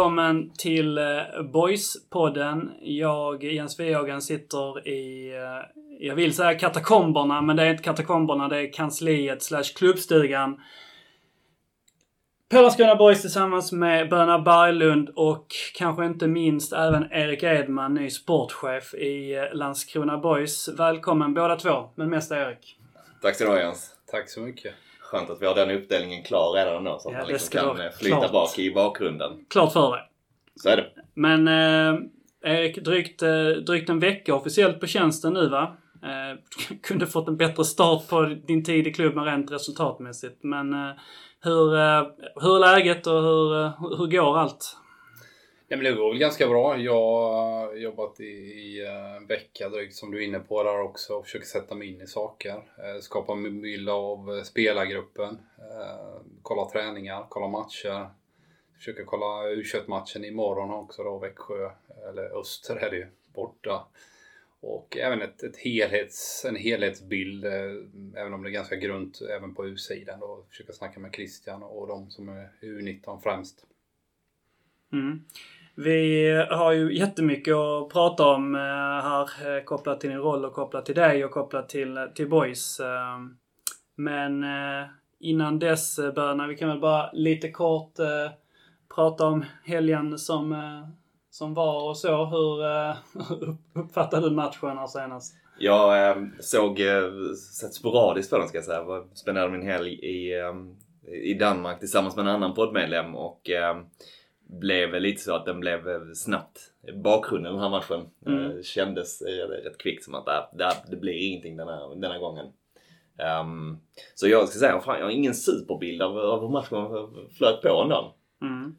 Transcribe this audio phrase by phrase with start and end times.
[0.00, 1.04] Välkommen till eh,
[1.52, 2.70] Boys-podden.
[2.80, 8.48] Jag, Jens Wehagen, sitter i, eh, jag vill säga katakomberna, men det är inte katakomberna,
[8.48, 10.60] det är kansliet slash klubbstugan.
[12.50, 18.10] På Landskrona Boys tillsammans med Böna Berglund och kanske inte minst även Erik Edman, ny
[18.10, 20.68] sportchef i eh, Landskrona Boys.
[20.68, 22.78] Välkommen båda två, men mest Erik.
[23.22, 23.94] Tack ska du ha Jens.
[24.10, 24.74] Tack så mycket.
[25.10, 27.80] Skönt att vi har den uppdelningen klar redan ändå så att Ja, man liksom kan
[27.80, 28.32] eh, flyta klart.
[28.32, 29.30] bak i bakgrunden.
[29.50, 30.00] Klart för dig.
[30.62, 30.86] Så är det.
[31.14, 32.00] Men eh,
[32.52, 35.76] Erik, drygt, eh, drygt en vecka officiellt på tjänsten nu va?
[36.02, 36.38] Eh,
[36.82, 40.44] kunde fått en bättre start på din tid i klubben rent resultatmässigt.
[40.44, 40.90] Men eh,
[41.42, 42.02] hur, eh,
[42.40, 44.76] hur är läget och hur, eh, hur går allt?
[45.70, 46.78] Nej, men det går väl ganska bra.
[46.78, 50.80] Jag har jobbat i, i eh, en vecka drygt som du är inne på där
[50.80, 52.54] också och försöker sätta mig in i saker.
[52.54, 55.38] Eh, skapa en bild av eh, spelargruppen.
[56.42, 58.10] Kolla träningar, kolla matcher.
[58.76, 61.70] Försöker kolla u matchen imorgon också då, Växjö.
[62.08, 63.86] Eller Öster är det ju, borta.
[64.60, 67.44] Och även ett, ett helhets, en helhetsbild,
[68.16, 70.20] även om det är ganska grunt även på U-sidan.
[70.20, 70.44] Då.
[70.48, 73.66] Försöka snacka med Christian och de som är U19 främst.
[74.92, 75.24] Mm.
[75.84, 80.44] Vi eh, har ju jättemycket att prata om eh, här eh, kopplat till din roll
[80.44, 82.80] och kopplat till dig och kopplat till, till Boys.
[82.80, 83.36] Ehm.
[83.96, 84.44] Men
[85.20, 87.92] innan dess, Böna, vi kan väl bara lite kort
[88.94, 90.56] prata om helgen som,
[91.30, 92.24] som var och så.
[92.24, 92.62] Hur
[93.84, 95.34] uppfattade du matchen här senast?
[95.58, 96.80] Jag ehm, såg,
[97.60, 98.84] sett sporadiskt på den ska jag säga.
[98.84, 100.76] Jag spenderade min helg i, ehm,
[101.24, 103.50] i Danmark tillsammans med en annan poddmedlem och
[104.50, 106.58] blev lite så att den blev eh, snabbt
[107.04, 108.06] bakgrunden den här matchen.
[108.26, 108.44] Mm.
[108.44, 112.46] Eh, kändes eh, rätt kvickt som att det, det, blir ingenting den här, denna gången.
[113.18, 113.78] Ehm,
[114.14, 116.88] så jag ska säga, fan, jag har ingen superbild av, av hur matchen
[117.38, 118.14] flöt på ändå.
[118.42, 118.76] Mm.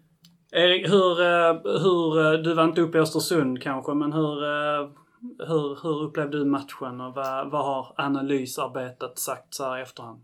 [0.52, 1.16] Erik, hur,
[1.80, 4.42] hur, du var inte uppe i Östersund kanske, men hur,
[5.48, 10.22] hur, hur upplevde du matchen och vad, vad har analysarbetet sagt så här i efterhand?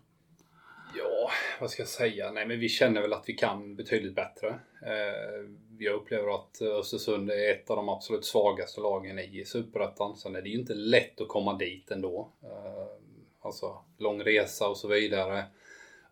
[1.28, 2.32] Ja, vad ska jag säga?
[2.32, 4.48] Nej, men vi känner väl att vi kan betydligt bättre.
[4.86, 5.50] Eh,
[5.80, 10.16] jag upplever att Östersund är ett av de absolut svagaste lagen i Superettan.
[10.16, 12.32] Sen är det ju inte lätt att komma dit ändå.
[12.44, 12.88] Eh,
[13.42, 15.46] alltså, lång resa och så vidare.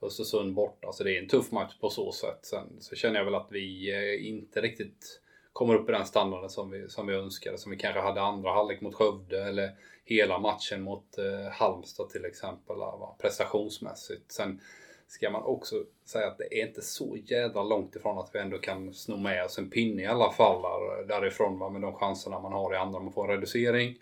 [0.01, 2.39] Östersund borta, så det är en tuff match på så sätt.
[2.41, 5.21] Sen så känner jag väl att vi eh, inte riktigt
[5.53, 7.57] kommer upp i den standarden som vi, som vi önskade.
[7.57, 9.71] Som vi kanske hade andra halvlek mot Skövde eller
[10.05, 12.75] hela matchen mot eh, Halmstad till exempel.
[12.75, 13.15] Va?
[13.21, 14.31] Prestationsmässigt.
[14.31, 14.61] Sen
[15.07, 18.57] ska man också säga att det är inte så jävla långt ifrån att vi ändå
[18.57, 21.69] kan sno med oss en pinne i alla fall där, därifrån va?
[21.69, 22.99] med de chanserna man har i andra.
[22.99, 23.95] Man får en reducering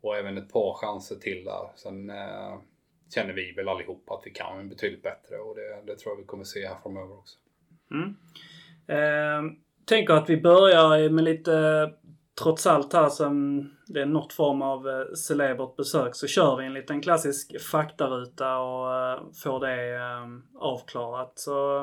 [0.00, 1.70] och även ett par chanser till där.
[1.76, 2.58] Sen eh,
[3.14, 6.26] känner vi väl allihopa att vi kan betydligt bättre och det, det tror jag vi
[6.26, 7.38] kommer se här framöver också.
[7.90, 8.16] Mm.
[8.86, 9.52] Eh,
[9.84, 11.52] tänker att vi börjar med lite,
[12.40, 16.66] trots allt här som det är något form av eh, celebert besök, så kör vi
[16.66, 21.32] en liten klassisk faktaruta och eh, får det eh, avklarat.
[21.34, 21.80] Så,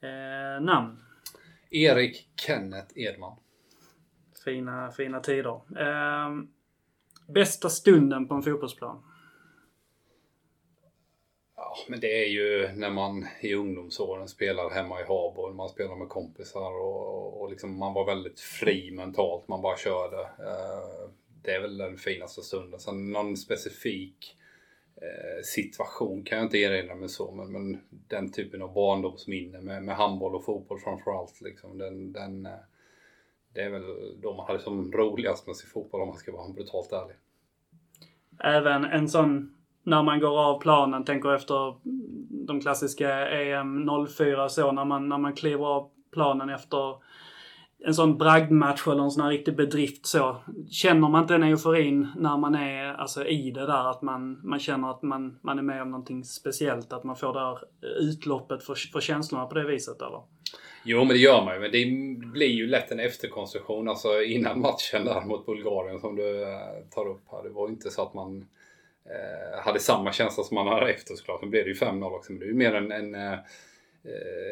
[0.00, 1.02] eh, namn.
[1.70, 3.36] Erik Kenneth Edman.
[4.44, 5.60] Fina, fina tider.
[5.78, 6.28] Eh,
[7.34, 9.02] bästa stunden på en fotbollsplan?
[11.70, 15.52] Ja, men det är ju när man i ungdomsåren spelar hemma i Habo.
[15.52, 19.48] Man spelar med kompisar och, och liksom man var väldigt fri mentalt.
[19.48, 20.20] Man bara körde.
[20.20, 21.10] Eh,
[21.42, 22.80] Det är väl den finaste stunden.
[22.80, 24.36] Sen någon specifik
[24.96, 27.30] eh, situation kan jag inte erinra mig så.
[27.32, 31.40] Men, men den typen av barndomsminne med, med handboll och fotboll framförallt.
[31.40, 32.52] Liksom, den, den, eh,
[33.54, 36.52] det är väl då man hade som roligast med sin fotboll om man ska vara
[36.52, 37.16] brutalt ärlig.
[38.44, 41.74] Även en sån, när man går av planen, tänker efter
[42.46, 47.08] de klassiska EM 04 så, när man, när man kliver av planen efter
[47.84, 50.36] en sån bragdmatch eller en sån här riktig bedrift så.
[50.70, 53.90] Känner man inte den euforin när man är alltså, i det där?
[53.90, 56.92] Att man, man känner att man, man är med om någonting speciellt?
[56.92, 57.58] Att man får det här
[58.00, 60.22] utloppet för, för känslorna på det viset eller?
[60.84, 61.60] Jo, men det gör man ju.
[61.60, 61.84] Men det
[62.32, 63.88] blir ju lätt en efterkonstruktion.
[63.88, 66.58] Alltså innan matchen där mot Bulgarien som du eh,
[66.90, 67.42] tar upp här.
[67.42, 68.46] Det var ju inte så att man eh,
[69.10, 71.42] Eh, hade samma känsla som man hade efter såklart.
[71.42, 72.32] Nu blev det ju 5-0 också.
[72.32, 73.38] Men det är ju mer en, en, eh,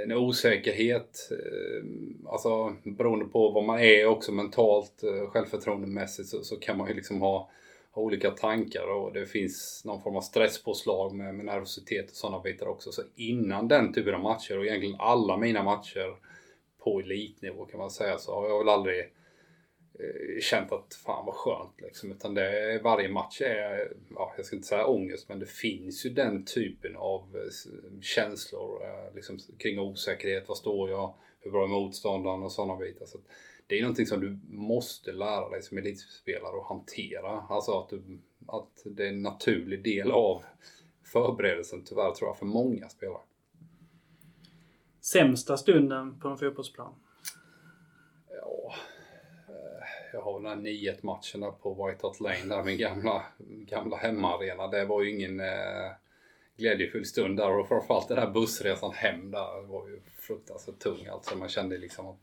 [0.03, 1.29] en osäkerhet.
[1.31, 1.85] Eh,
[2.33, 7.21] alltså beroende på vad man är också mentalt, självförtroendemässigt så, så kan man ju liksom
[7.21, 7.51] ha
[7.97, 12.41] ha olika tankar och det finns någon form av stresspåslag med, med nervositet och sådana
[12.41, 12.93] bitar också.
[12.93, 16.17] Så innan den typen av matcher och egentligen alla mina matcher
[16.79, 19.07] på elitnivå kan man säga så har jag väl aldrig eh,
[19.99, 22.13] Eh, känt att fan vad skönt liksom.
[22.13, 26.07] Utan det är, varje match är, ja, jag ska inte säga ångest, men det finns
[26.07, 30.49] ju den typen av eh, känslor eh, liksom, kring osäkerhet.
[30.49, 31.15] Vad står jag?
[31.41, 33.07] Hur bra är motståndaren och sådana bitar.
[33.07, 33.19] Så
[33.67, 37.41] det är någonting som du måste lära dig som elitspelare att hantera.
[37.49, 38.03] Alltså att, du,
[38.47, 40.45] att det är en naturlig del av
[41.05, 43.23] förberedelsen tyvärr tror jag för många spelare.
[45.01, 46.95] Sämsta stunden på en fotbollsplan?
[48.31, 48.75] Ja,
[49.49, 53.25] eh, jag har den här 9-1 matchen där på White Hart Lane, där min gamla,
[53.49, 54.67] gamla hemmaarena.
[54.67, 55.91] Det var ju ingen eh,
[56.57, 61.07] glädjefull stund där och framförallt den här bussresan hem där var ju fruktansvärt tung.
[61.07, 62.21] Alltså man kände liksom att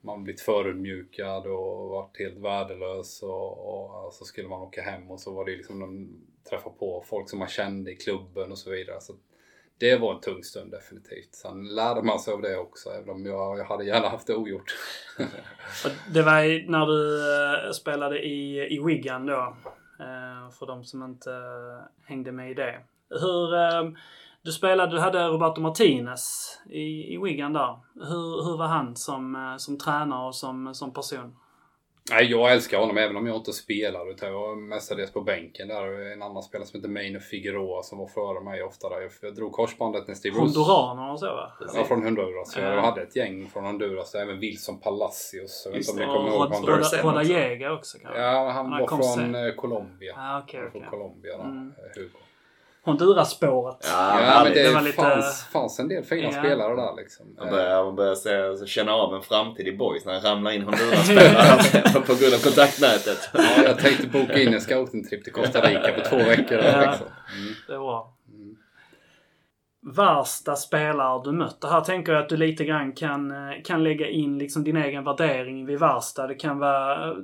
[0.00, 5.20] man blivit förödmjukad och varit helt värdelös och, och så skulle man åka hem och
[5.20, 6.08] så var det liksom de
[6.50, 9.00] träffa på folk som man kände i klubben och så vidare.
[9.00, 9.14] Så
[9.78, 11.34] det var en tung stund definitivt.
[11.34, 14.34] Sen lärde man sig av det också, även om jag, jag hade gärna haft det
[14.34, 14.74] ogjort.
[16.12, 17.20] det var när du
[17.66, 19.56] eh, spelade i, i Wigan då,
[20.00, 22.80] eh, för de som inte eh, hängde med i det.
[23.10, 23.96] Hur, ehm,
[24.42, 27.78] du spelade, du hade Roberto Martinez i, i Wigan där.
[27.94, 31.36] Hur, hur var han som, som tränare och som, som person?
[32.10, 34.10] Nej, jag älskar honom även om jag inte spelar.
[34.10, 36.12] Utan jag var mestadels på bänken där.
[36.12, 39.10] En annan spelare som heter Maine Figueroa som var före mig ofta där.
[39.20, 40.58] Jag drog korsbandet när Steve Bruce...
[40.58, 41.52] Honduraner och så va?
[41.74, 42.56] Ja, från Honduras.
[42.56, 44.14] Jag hade ett gäng från Honduras.
[44.14, 45.62] Även Wilson Palacios.
[45.66, 47.12] Jag vet inte om ni kommer ihåg honom.
[47.12, 48.20] Roda Jäger också kanske?
[48.20, 49.56] Ja, han, han var från sig.
[49.56, 50.14] Colombia.
[50.16, 50.80] Ah, okay, okay.
[50.80, 51.72] Från Colombia, mm.
[51.94, 52.18] Hugo.
[52.84, 53.76] Honduras-spåret.
[53.80, 54.96] Ja, ja, men det, det var lite...
[54.96, 56.32] fanns, fanns en del fina ja.
[56.32, 57.26] spelare där liksom.
[57.38, 60.62] Man börjar, man börjar se, känna av en framtid i boys när det ramlar in
[60.62, 63.30] Honduras-spelare på grund av kontaktnätet.
[63.34, 66.58] Ja, jag tänkte boka in en scouting-trip till Costa Rica på två veckor.
[66.58, 67.06] Ja, liksom.
[67.36, 67.54] mm.
[67.68, 68.13] Det var
[69.84, 71.60] värsta spelare du mött?
[71.60, 74.76] Det här tänker jag att du lite grann kan, eh, kan lägga in liksom din
[74.76, 76.26] egen värdering vid värsta.
[76.26, 77.16] Det kan vara eh,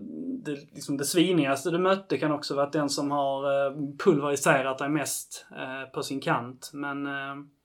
[0.44, 3.72] det, liksom det svinigaste du mötte kan också vara den som har eh,
[4.04, 5.46] pulveriserat dig mest
[5.94, 6.70] på sin kant.
[6.72, 7.08] Men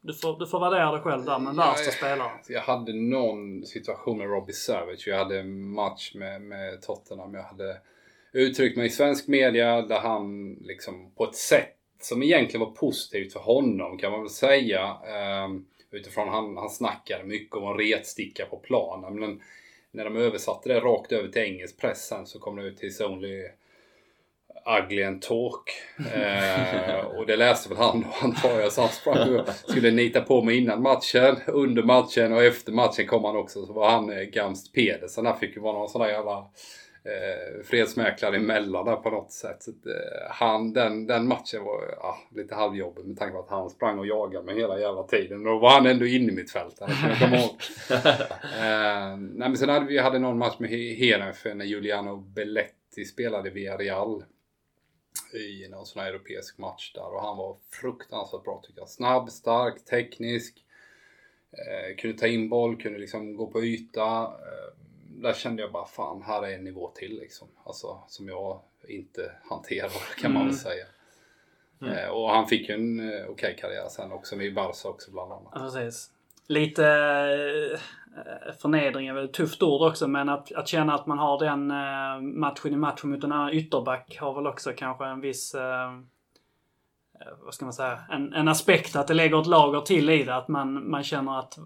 [0.01, 2.31] du får, du får värdera dig själv där, men värsta spelare.
[2.47, 5.03] Jag hade någon situation med Robbie Savage.
[5.07, 7.33] Jag hade en match med, med Tottenham.
[7.33, 7.77] Jag hade
[8.33, 13.33] uttryckt mig i svensk media där han liksom på ett sätt som egentligen var positivt
[13.33, 14.97] för honom kan man väl säga.
[15.07, 19.19] Ehm, utifrån han, han snackade mycket om en retsticka på planen.
[19.19, 19.41] Men
[19.91, 23.03] när de översatte det rakt över till engelsk press sen så kom det ut till
[23.03, 23.47] Only
[24.65, 25.69] Ugly and Talk.
[26.13, 28.71] Eh, och det läste väl han då antar jag.
[28.71, 33.07] Så han sprang och skulle nita på mig innan matchen, under matchen och efter matchen
[33.07, 33.65] kom han också.
[33.65, 35.25] Så var han eh, Gamst Pedersen.
[35.25, 36.47] Han fick ju vara någon sån där jävla
[37.05, 39.63] eh, fredsmäklare emellan där på något sätt.
[39.63, 43.69] Så eh, han, den, den matchen var ja, lite halvjobbig med tanke på att han
[43.69, 45.39] sprang och jagade mig hela jävla tiden.
[45.39, 46.81] Och då var han ändå inne i mitt fält.
[46.81, 47.61] Ihåg.
[48.59, 53.49] eh, nej, men sen hade vi hade någon match med Heerenveen när Giuliano Belletti spelade
[53.49, 54.23] via Real
[55.33, 58.89] i någon sån här europeisk match där och han var fruktansvärt bra tycker jag.
[58.89, 60.65] Snabb, stark, teknisk.
[61.51, 64.23] Eh, kunde ta in boll, kunde liksom gå på yta.
[64.23, 64.84] Eh,
[65.25, 67.47] där kände jag bara fan, här är en nivå till liksom.
[67.63, 69.89] Alltså som jag inte hanterar
[70.21, 70.57] kan man väl mm.
[70.57, 70.85] säga.
[71.81, 71.93] Mm.
[71.93, 75.11] Eh, och han fick ju en eh, okej okay karriär sen också med Barca också
[75.11, 75.51] bland annat.
[75.53, 76.11] Ja, precis.
[76.47, 81.19] Lite eh, förnedring är väl ett tufft ord också men att, att känna att man
[81.19, 85.21] har den eh, matchen i matchen mot en annan ytterback har väl också kanske en
[85.21, 86.14] viss eh, Eh,
[87.43, 90.35] vad ska man säga, en, en aspekt att det lägger ett lager till i det.
[90.35, 91.57] Att man, man känner att,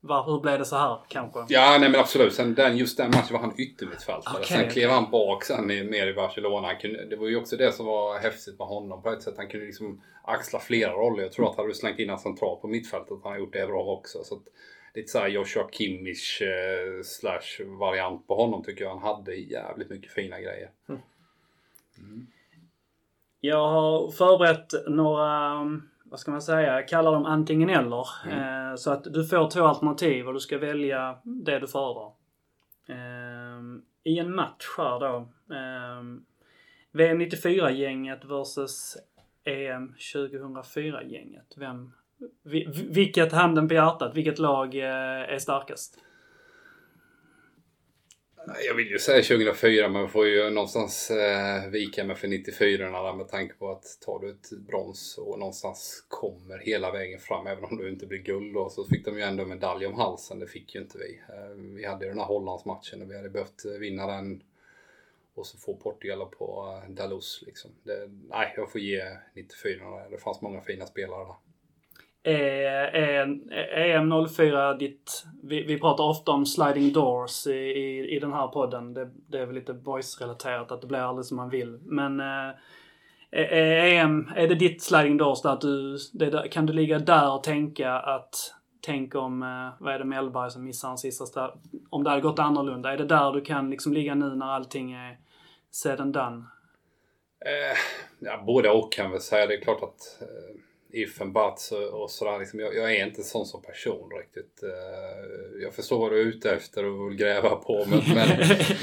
[0.00, 1.46] var, hur blev det så här kanske?
[1.48, 2.34] Ja, nej men absolut.
[2.34, 4.34] Sen den, just den matchen var han yttermittfältare.
[4.34, 6.74] Okay, sen klev han bak sen ner i Barcelona.
[6.74, 9.34] Kunde, det var ju också det som var häftigt med honom på ett sätt.
[9.36, 11.22] Han kunde liksom axla flera roller.
[11.22, 13.66] Jag tror att hade du slängt in honom centralt på mittfältet han har gjort det
[13.66, 14.24] bra också.
[14.24, 14.42] Så att,
[14.94, 18.90] lite såhär Joshua Kimmich eh, slash variant på honom tycker jag.
[18.96, 20.70] Han hade jävligt mycket fina grejer.
[20.88, 21.00] Mm.
[21.98, 22.26] Mm.
[23.44, 25.54] Jag har förberett några,
[26.04, 28.06] vad ska man säga, jag kallar dem antingen eller.
[28.26, 28.70] Mm.
[28.70, 32.12] Eh, så att du får två alternativ och du ska välja det du föredrar.
[32.88, 33.60] Eh,
[34.04, 35.16] I en match här då.
[35.54, 36.02] Eh,
[36.92, 38.96] VM 94-gänget versus
[39.44, 41.54] EM 2004-gänget.
[41.56, 41.92] Vem,
[42.90, 45.98] vilket, handen på hjärtat, vilket lag är starkast?
[48.46, 53.16] Jag vill ju säga 2004 men får ju någonstans eh, vika mig för 94 där
[53.16, 57.64] med tanke på att tar du ett brons och någonstans kommer hela vägen fram även
[57.64, 60.38] om du inte blir guld då så fick de ju ändå medalj om halsen.
[60.38, 61.20] Det fick ju inte vi.
[61.28, 64.42] Eh, vi hade ju den här Hollandsmatchen och vi hade behövt eh, vinna den
[65.34, 67.70] och så få Portugal på eh, Dalus liksom.
[67.82, 71.34] Det, nej, jag får ge 94 Det fanns många fina spelare där.
[72.26, 75.24] Eh, eh, eh, är, är, är EM04 ditt...
[75.42, 78.94] Vi, vi pratar ofta om sliding doors i, i, i den här podden.
[78.94, 81.78] Det, det är väl lite boys-relaterat att det blir aldrig som man vill.
[81.82, 82.54] Men eh,
[83.30, 85.98] är, EM, är det ditt sliding doors där att du...
[86.12, 88.54] Det, kan du ligga där och tänka att...
[88.80, 91.54] Tänk om, eh, vad är det, Mellberg som missar en sista straff?
[91.90, 92.92] Om det hade gått annorlunda.
[92.92, 95.18] Är det där du kan liksom ligga nu när allting är
[95.70, 96.44] said and done?
[97.46, 97.76] Eh,
[98.18, 99.46] ja, både och kan jag väl säga.
[99.46, 100.63] Det är klart att eh,
[100.94, 102.38] if and buts och, sådär.
[102.38, 104.62] Liksom, jag, jag är inte sån som person riktigt.
[104.62, 107.84] Eh, jag förstår vad du är ute efter och vill gräva på.
[107.88, 108.28] Men, men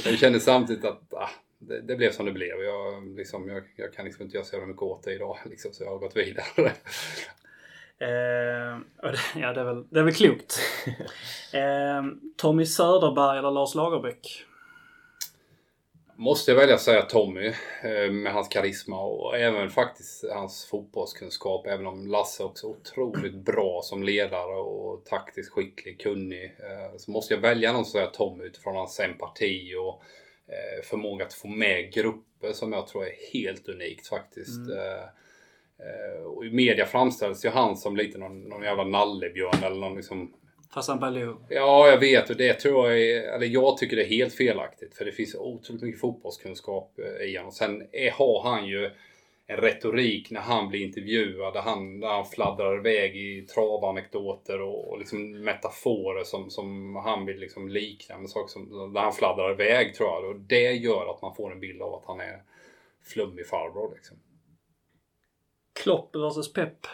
[0.06, 2.64] jag känner samtidigt att ah, det, det blev som det blev.
[2.64, 5.38] Jag, liksom, jag, jag kan liksom inte göra så jävla mycket åt det idag.
[5.50, 6.72] Liksom, så jag har gått vidare.
[8.00, 8.78] Eh,
[9.36, 10.60] ja, det är väl, det är väl klokt.
[11.54, 12.04] eh,
[12.38, 14.46] Tommy Söderberg eller Lars Lagerbäck?
[16.16, 17.48] Måste jag välja att säga Tommy
[17.84, 21.68] eh, med hans karisma och även faktiskt hans fotbollskunskap.
[21.68, 26.44] Även om Lasse också är otroligt bra som ledare och taktiskt skicklig, kunnig.
[26.46, 30.02] Eh, Så måste jag välja någon som säger Tommy utifrån hans empati och
[30.48, 34.70] eh, förmåga att få med grupper som jag tror är helt unikt faktiskt.
[34.70, 35.06] Eh,
[36.26, 40.34] Och i media framställs ju han som lite någon, någon jävla nallebjörn eller någon liksom
[40.74, 41.38] Fassan Baloo.
[41.50, 44.96] Ja, jag vet och det tror jag är, eller jag tycker det är helt felaktigt.
[44.96, 47.52] För det finns otroligt mycket fotbollskunskap eh, i honom.
[47.52, 48.90] Sen är, har han ju
[49.48, 54.92] en retorik när han blir intervjuad där han, där han fladdrar iväg i travanekdoter och,
[54.92, 59.52] och liksom metaforer som, som han vill liksom likna med saker som, där han fladdrar
[59.52, 60.26] iväg tror jag.
[60.26, 62.44] Och det gör att man får en bild av att han är
[63.04, 64.18] flummig farbror liksom.
[65.84, 66.88] Klopp versus Pep.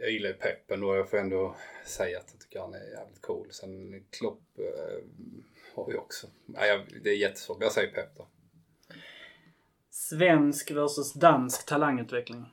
[0.00, 3.22] Jag gillar ju peppen och Jag får ändå säga att jag tycker han är jävligt
[3.22, 3.48] cool.
[3.50, 5.04] Sen Klopp eh,
[5.74, 6.26] har vi också.
[6.46, 7.56] Nej, det är jättesvårt.
[7.60, 8.28] Jag säger Pep då.
[9.90, 12.46] Svensk versus dansk talangutveckling.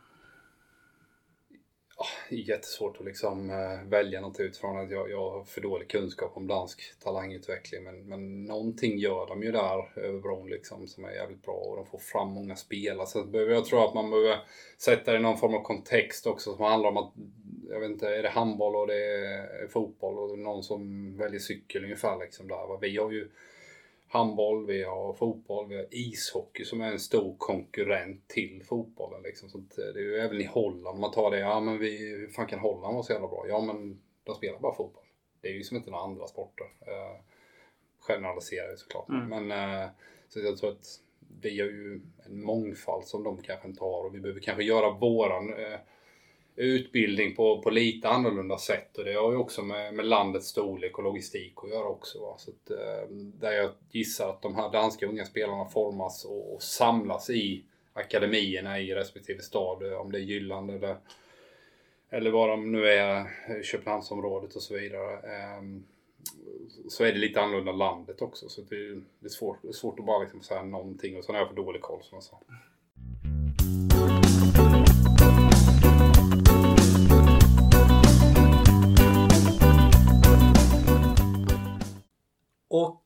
[2.29, 6.47] Jättesvårt att liksom eh, välja något utifrån att jag, jag har för dålig kunskap om
[6.47, 7.83] dansk talangutveckling.
[7.83, 11.75] Men, men någonting gör de ju där över bron liksom som är jävligt bra och
[11.75, 13.07] de får fram många spelare.
[13.07, 14.37] Så alltså, jag tror att man behöver
[14.77, 17.13] sätta det i någon form av kontext också som handlar om att
[17.69, 21.83] jag vet inte, är det handboll och det är fotboll och någon som väljer cykel
[21.83, 22.77] ungefär liksom där.
[22.81, 23.29] Vi har ju
[24.07, 29.21] handboll, vi har fotboll, vi har ishockey som är en stor konkurrent till fotbollen.
[29.23, 29.49] Liksom.
[29.49, 32.27] Så att det är ju även i Holland, man tar det, ja men vi, hur
[32.27, 33.45] fan kan Holland vara så jävla bra?
[33.47, 35.03] Ja men de spelar bara fotboll.
[35.41, 36.67] Det är ju som inte några andra sporter.
[36.81, 37.21] Eh,
[37.99, 39.09] generaliserar jag såklart.
[39.09, 39.27] Mm.
[39.29, 39.89] Men eh,
[40.27, 41.01] så jag tror att
[41.41, 44.91] vi har ju en mångfald som de kanske inte har och vi behöver kanske göra
[44.91, 45.79] våran eh,
[46.59, 48.97] utbildning på, på lite annorlunda sätt.
[48.97, 52.21] Och det har ju också med, med landets storlek och logistik att göra också.
[52.21, 52.35] Va?
[52.37, 56.63] Så att, eh, där jag gissar att de här danska unga spelarna formas och, och
[56.63, 59.91] samlas i akademierna i respektive stad.
[59.91, 60.97] Eh, om det är Jylland eller,
[62.09, 65.17] eller vad de nu är, eh, Köpenhamnsområdet och så vidare.
[65.17, 65.83] Ehm,
[66.89, 68.49] så är det lite annorlunda landet också.
[68.49, 71.17] Så det, är- det är svårt, det är svårt att bara liksom säga någonting.
[71.17, 72.39] Och sen har jag för dålig koll som jag sa.
[82.83, 83.03] Och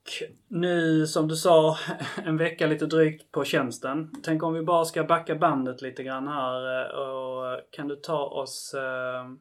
[0.47, 1.77] nu som du sa,
[2.25, 4.11] en vecka lite drygt på tjänsten.
[4.23, 8.25] Tänk om vi bara ska backa bandet lite grann här eh, och kan du ta
[8.25, 9.31] oss eh,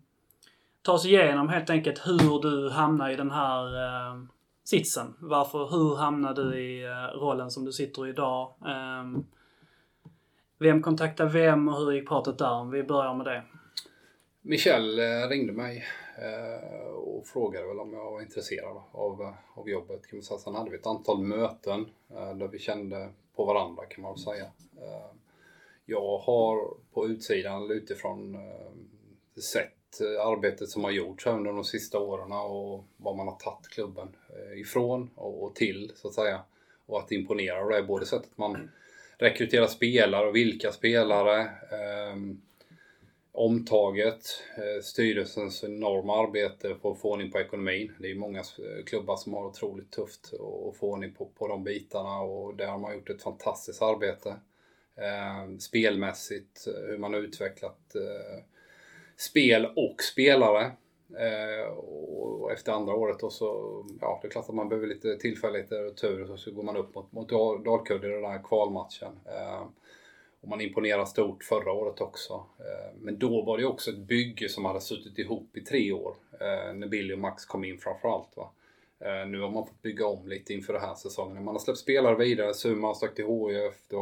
[0.82, 4.22] ta oss igenom helt enkelt hur du hamnar i den här eh,
[4.64, 5.14] sitsen.
[5.18, 8.54] Varför, hur hamnade du i rollen som du sitter i idag?
[8.66, 9.24] Ehm,
[10.58, 12.52] vem kontaktade vem och hur gick pratet där?
[12.52, 13.42] Om vi börjar med det.
[14.50, 15.84] Michel eh, ringde mig
[16.18, 20.06] eh, och frågade väl om jag var intresserad av, eh, av jobbet.
[20.06, 20.38] Kan man säga.
[20.38, 24.46] Sen hade vi ett antal möten där vi kände på varandra kan man väl säga.
[25.86, 28.36] Jag har på utsidan eller utifrån
[29.52, 34.08] sett arbetet som har gjorts under de sista åren och vad man har tagit klubben
[34.56, 36.40] ifrån och till så att säga.
[36.86, 38.70] Och att imponera och det är både sättet man
[39.18, 41.50] rekryterar spelare och vilka spelare.
[41.72, 42.40] ehm,
[43.32, 44.22] omtaget,
[44.56, 47.92] eh, styrelsens enorma arbete på att få ordning på ekonomin.
[47.98, 51.64] Det är många eh, klubbar som har otroligt tufft att få ordning på, på de
[51.64, 54.36] bitarna och där har man gjort ett fantastiskt arbete.
[54.96, 58.44] Eh, spelmässigt, eh, hur man har utvecklat eh,
[59.16, 60.72] spel och spelare.
[61.18, 65.16] Eh, och efter andra året då så, ja det är klart att man behöver lite
[65.16, 67.28] tillfälligheter och tur och så går man upp mot, mot
[67.64, 69.20] Dalkurd i den där kvalmatchen.
[69.24, 69.62] Eh,
[70.40, 72.46] och man imponerade stort förra året också.
[72.58, 76.16] Eh, men då var det också ett bygge som hade suttit ihop i tre år.
[76.32, 78.36] Eh, när Billy och Max kom in framförallt.
[78.36, 78.52] Va?
[79.00, 81.44] Eh, nu har man fått bygga om lite inför den här säsongen.
[81.44, 82.54] Man har släppt spelare vidare.
[82.54, 83.74] Suma har stack till HIF.
[83.88, 83.96] Det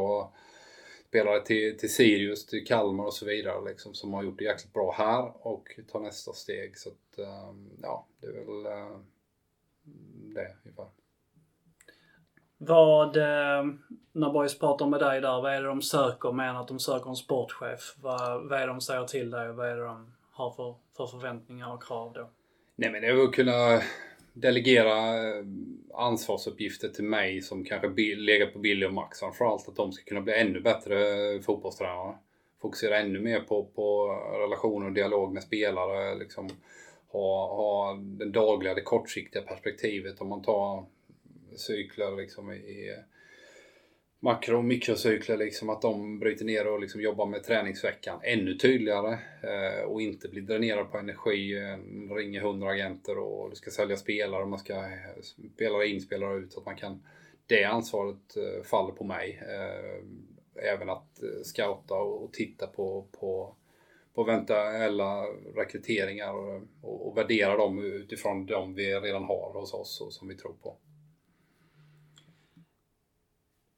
[1.07, 4.73] spelare till, till Sirius, till Kalmar och så vidare liksom, som har gjort det jäkligt
[4.73, 6.77] bra här och tar nästa steg.
[6.77, 8.63] Så att, ehm, ja, det är väl
[10.33, 10.98] det ungefär.
[12.61, 13.65] Vad, eh,
[14.11, 16.31] när boys pratar med dig där, vad är det de söker?
[16.31, 17.95] Menar att de söker en sportchef?
[18.01, 19.51] Vad, vad är det de säger till dig?
[19.51, 22.29] Vad är det de har för, för förväntningar och krav då?
[22.75, 23.81] Nej men det är väl att kunna
[24.33, 25.45] delegera eh,
[25.93, 29.67] ansvarsuppgifter till mig som kanske legat på Billy och Max framförallt.
[29.67, 30.95] Att de ska kunna bli ännu bättre
[31.41, 32.15] fotbollstränare.
[32.61, 34.07] Fokusera ännu mer på, på
[34.39, 36.15] relationer och dialog med spelare.
[36.15, 36.49] Liksom
[37.11, 40.21] ha, ha det dagliga, det kortsiktiga perspektivet.
[40.21, 40.85] Om man tar
[41.57, 42.95] cykler liksom i
[44.19, 49.19] makro och mikrocykler, liksom att de bryter ner och liksom jobbar med träningsveckan ännu tydligare
[49.43, 51.57] eh, och inte blir dränerad på energi.
[51.57, 54.83] Eh, ringer hundra agenter och ska sälja spelare och man ska
[55.55, 56.53] spela in, spelare ut.
[56.53, 57.03] Så att man kan,
[57.47, 59.41] det ansvaret eh, faller på mig.
[59.41, 60.03] Eh,
[60.73, 63.55] även att eh, scouta och, och titta på, på,
[64.13, 65.23] på eventuella
[65.55, 70.27] rekryteringar och, och, och värdera dem utifrån de vi redan har hos oss och som
[70.27, 70.77] vi tror på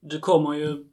[0.02, 0.86] du kommer ju,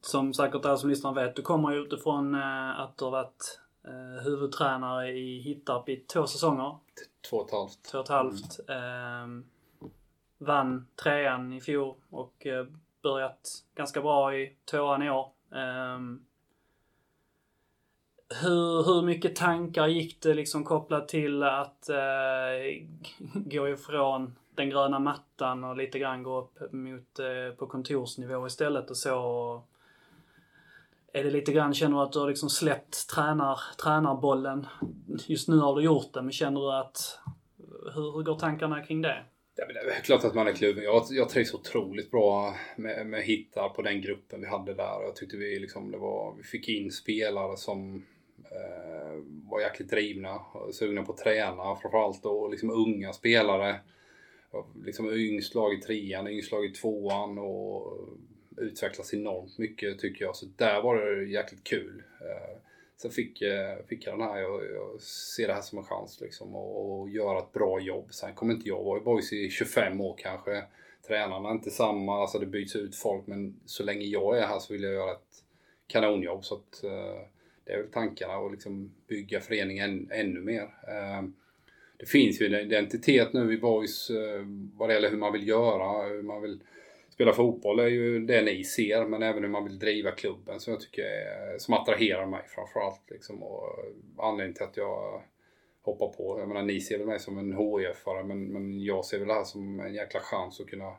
[0.00, 3.60] som säkert alla som lyssnar vet, du kommer ju utifrån eh, att du har varit
[3.84, 6.78] eh, huvudtränare i Hittarp i två säsonger.
[7.30, 7.84] Två och ett halvt.
[7.84, 8.60] Två och ett halvt.
[8.68, 9.44] Mm.
[10.38, 12.66] Vann trean i fjol och eh,
[13.02, 15.32] börjat ganska bra i tvåan i år.
[15.52, 15.98] Eh,
[18.42, 22.86] hur, hur mycket tankar gick det liksom kopplat till att eh,
[23.34, 28.90] gå ifrån den gröna mattan och lite grann gå upp mot, eh, på kontorsnivå istället
[28.90, 29.62] och så.
[31.12, 34.66] Är det lite grann, känner du att du har liksom släppt tränar, tränarbollen?
[35.26, 37.18] Just nu har du gjort det, men känner du att,
[37.94, 39.24] hur, hur går tankarna kring det?
[39.56, 40.84] Ja, men det är klart att man är kluven.
[40.84, 45.02] Jag, jag trivs otroligt bra med, med hittar på den gruppen vi hade där.
[45.02, 48.04] Jag tyckte vi, liksom, det var, vi fick in spelare som
[48.50, 50.40] eh, var jäkligt drivna,
[50.72, 53.80] sugna på att träna framförallt och liksom unga spelare
[54.84, 58.08] liksom yngst lag i trean, yngst lag i tvåan och
[58.56, 60.36] utvecklas enormt mycket tycker jag.
[60.36, 62.02] Så där var det jäkligt kul.
[62.20, 62.58] Eh,
[62.96, 66.20] sen fick, eh, fick jag den här, jag, jag ser det här som en chans
[66.20, 68.14] liksom och, göra ett bra jobb.
[68.14, 70.64] Sen kommer inte jag vara i boys i 25 år kanske.
[71.06, 74.58] Tränarna är inte samma, alltså det byts ut folk men så länge jag är här
[74.58, 75.44] så vill jag göra ett
[75.86, 76.44] kanonjobb.
[76.44, 77.20] Så att, eh,
[77.64, 80.70] det är väl tankarna att liksom bygga föreningen ännu mer
[81.96, 84.42] det finns ju en identitet nu i Boys eh,
[84.74, 86.60] vad det gäller hur man vill göra, hur man vill
[87.10, 90.72] spela fotboll är ju det ni ser, men även hur man vill driva klubben som
[90.72, 93.10] jag tycker är, som attraherar mig framförallt.
[93.10, 93.62] Liksom, och
[94.18, 95.22] anledningen till att jag
[95.82, 96.38] hoppar på.
[96.38, 99.34] Jag menar, ni ser väl mig som en HIF-are, men, men jag ser väl det
[99.34, 100.96] här som en jäkla chans att kunna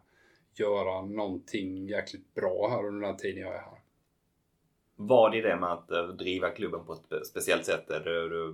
[0.54, 3.80] göra någonting jäkligt bra här under den tiden jag är här.
[4.96, 7.90] Vad är det med att eh, driva klubben på ett speciellt sätt?
[7.90, 8.54] Är det,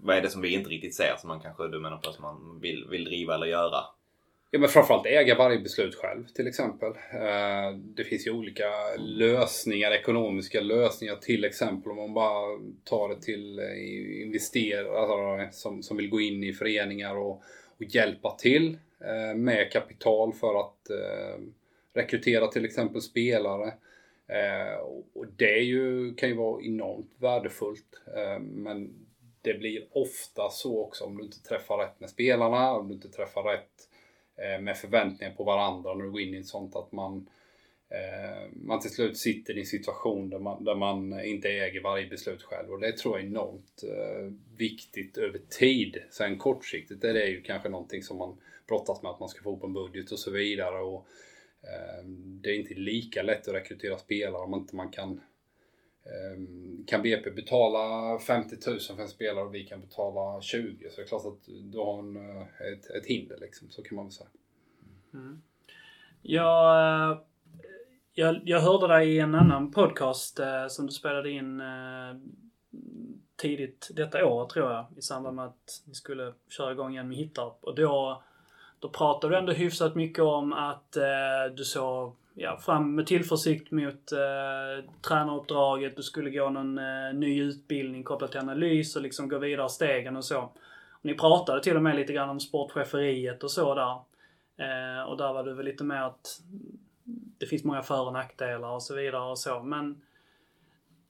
[0.00, 2.22] vad är det som vi inte riktigt ser som man kanske du menar på som
[2.22, 3.84] man vill, vill driva eller göra?
[4.50, 6.88] Ja men framförallt äga varje beslut själv till exempel.
[7.12, 8.64] Eh, det finns ju olika
[8.98, 15.82] lösningar, ekonomiska lösningar till exempel om man bara tar det till eh, investerare alltså, som,
[15.82, 17.42] som vill gå in i föreningar och,
[17.78, 18.78] och hjälpa till
[19.36, 20.90] med kapital för att
[21.94, 23.72] rekrytera till exempel spelare.
[24.28, 24.78] Eh,
[25.14, 28.02] och det ju, kan ju vara enormt värdefullt.
[28.16, 29.06] Eh, men
[29.42, 33.08] det blir ofta så också om du inte träffar rätt med spelarna, om du inte
[33.08, 33.88] träffar rätt
[34.36, 37.28] eh, med förväntningar på varandra när du går in i ett sånt att man
[38.52, 42.42] man till slut sitter i en situation där man, där man inte äger varje beslut
[42.42, 43.84] själv och det tror jag är enormt
[44.56, 45.98] viktigt över tid.
[46.10, 48.36] Sen kortsiktigt är det ju kanske någonting som man
[48.68, 50.78] brottas med att man ska få upp en budget och så vidare.
[50.78, 51.06] Och,
[51.62, 55.20] Ehm, det är inte lika lätt att rekrytera spelare om inte man kan
[56.04, 60.96] ehm, kan BP betala 50 000 för en spelare och vi kan betala 20 så
[60.96, 64.04] det är klart att du har en, eh, ett, ett hinder liksom, så kan man
[64.04, 64.28] väl säga.
[65.14, 65.42] Mm.
[66.22, 67.18] Jag, eh,
[68.14, 72.16] jag, jag hörde dig i en annan podcast eh, som du spelade in eh,
[73.36, 77.16] tidigt detta år tror jag i samband med att ni skulle köra igång igen med
[77.16, 78.22] Hittarp och då
[78.80, 83.70] då pratade du ändå hyfsat mycket om att eh, du såg ja, fram med tillförsikt
[83.70, 85.96] mot eh, tränaruppdraget.
[85.96, 90.16] Du skulle gå någon eh, ny utbildning kopplat till analys och liksom gå vidare stegen
[90.16, 90.40] och så.
[90.90, 93.92] Och ni pratade till och med lite grann om sportcheferiet och så där.
[94.58, 96.40] Eh, och där var du väl lite mer att
[97.38, 99.62] det finns många för och nackdelar och så vidare och så.
[99.62, 100.02] Men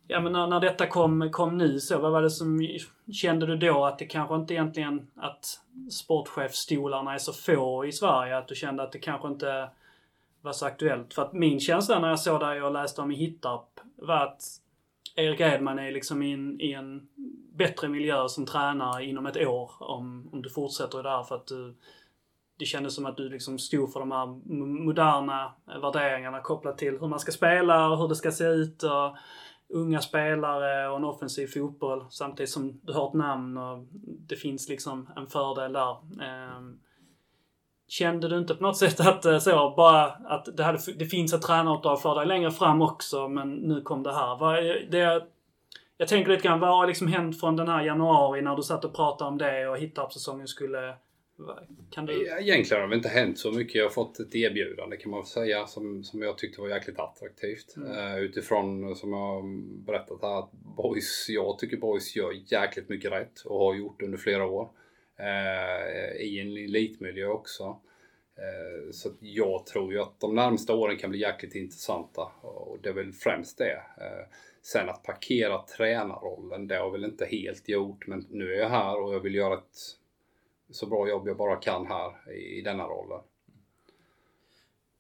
[0.09, 2.69] Ja men när, när detta kom, kom nu så, vad var det som,
[3.13, 8.39] kände du då att det kanske inte egentligen, att sportchefstolarna är så få i Sverige?
[8.39, 9.69] Att du kände att det kanske inte
[10.41, 11.15] var så aktuellt.
[11.15, 14.43] För att min känsla när jag såg det och läste om i Hittarp var att
[15.17, 17.09] Erik Edman är liksom i en, i en
[17.55, 21.75] bättre miljö som tränare inom ett år om, om du fortsätter där för att du
[22.59, 24.27] det kändes som att du liksom stod för de här
[24.85, 28.83] moderna värderingarna kopplat till hur man ska spela och hur det ska se ut.
[28.83, 29.17] Och
[29.69, 34.69] unga spelare och en offensiv fotboll samtidigt som du har ett namn och det finns
[34.69, 35.97] liksom en fördel där.
[36.23, 36.79] Ehm,
[37.89, 41.33] kände du inte på något sätt att eh, så, bara att det, hade, det finns
[41.33, 44.37] ett tränaruppdrag för dig längre fram också men nu kom det här.
[44.37, 44.55] Vad,
[44.91, 45.27] det,
[45.99, 48.85] jag tänker lite grann, vad har liksom hänt från den här januari när du satt
[48.85, 50.95] och pratade om det och Hittarp-säsongen skulle
[51.91, 52.39] kan du...
[52.41, 53.75] Egentligen har det inte hänt så mycket.
[53.75, 57.77] Jag har fått ett erbjudande kan man säga som, som jag tyckte var jäkligt attraktivt.
[57.77, 57.91] Mm.
[57.91, 59.45] Uh, utifrån, som jag
[59.87, 64.19] berättat här, att boys, jag tycker boys gör jäkligt mycket rätt och har gjort under
[64.19, 64.71] flera år.
[65.21, 67.65] Uh, I en elitmiljö också.
[67.65, 72.89] Uh, så jag tror ju att de närmsta åren kan bli jäkligt intressanta och det
[72.89, 73.83] är väl främst det.
[74.63, 78.69] Sen att parkera tränarrollen, det har jag väl inte helt gjort men nu är jag
[78.69, 79.79] här och jag vill göra ett
[80.71, 83.21] så bra jobb jag bara kan här i, i denna rollen.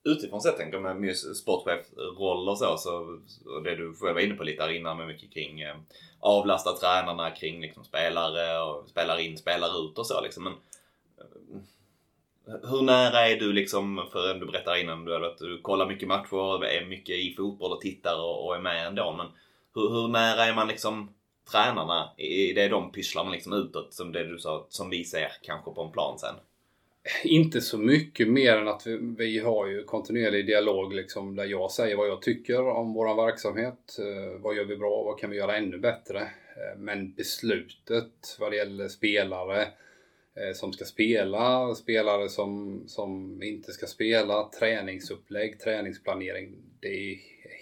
[0.04, 4.34] Utifrån sett tänker jag med sportchefroll och så, så och det du själv var inne
[4.34, 5.76] på lite här innan med mycket kring eh,
[6.20, 10.44] avlasta tränarna kring liksom, spelare och spelar in, spelar ut och så liksom.
[10.44, 10.52] Men,
[11.18, 16.08] eh, hur nära är du liksom, för du berättar innan du, att du kollar mycket
[16.08, 19.12] matcher, är mycket i fotboll och tittar och, och är med ändå.
[19.12, 19.26] Men
[19.74, 21.14] hur, hur nära är man liksom
[21.50, 25.32] tränarna i det de pysslar med liksom utåt som det du sa, som vi ser
[25.42, 26.34] kanske på en plan sen?
[27.24, 31.70] Inte så mycket mer än att vi, vi har ju kontinuerlig dialog liksom där jag
[31.70, 33.98] säger vad jag tycker om våran verksamhet.
[33.98, 35.02] Eh, vad gör vi bra?
[35.02, 36.20] Vad kan vi göra ännu bättre?
[36.20, 39.62] Eh, men beslutet vad det gäller spelare
[40.34, 46.54] eh, som ska spela, spelare som, som inte ska spela, träningsupplägg, träningsplanering.
[46.80, 47.18] Det är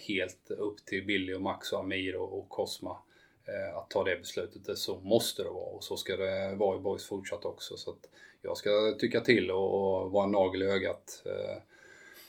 [0.08, 2.96] helt upp till Billy och Max och Amir och, och Cosma.
[3.46, 4.78] Eh, att ta det beslutet.
[4.78, 7.76] Så måste det vara och så ska det vara i BoIS fortsatt också.
[7.76, 8.08] Så att
[8.42, 11.56] jag ska tycka till och vara en nagel i ögat eh,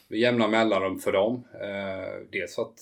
[0.07, 1.47] med jämna mellanrum för dem.
[1.61, 2.79] Eh, dels att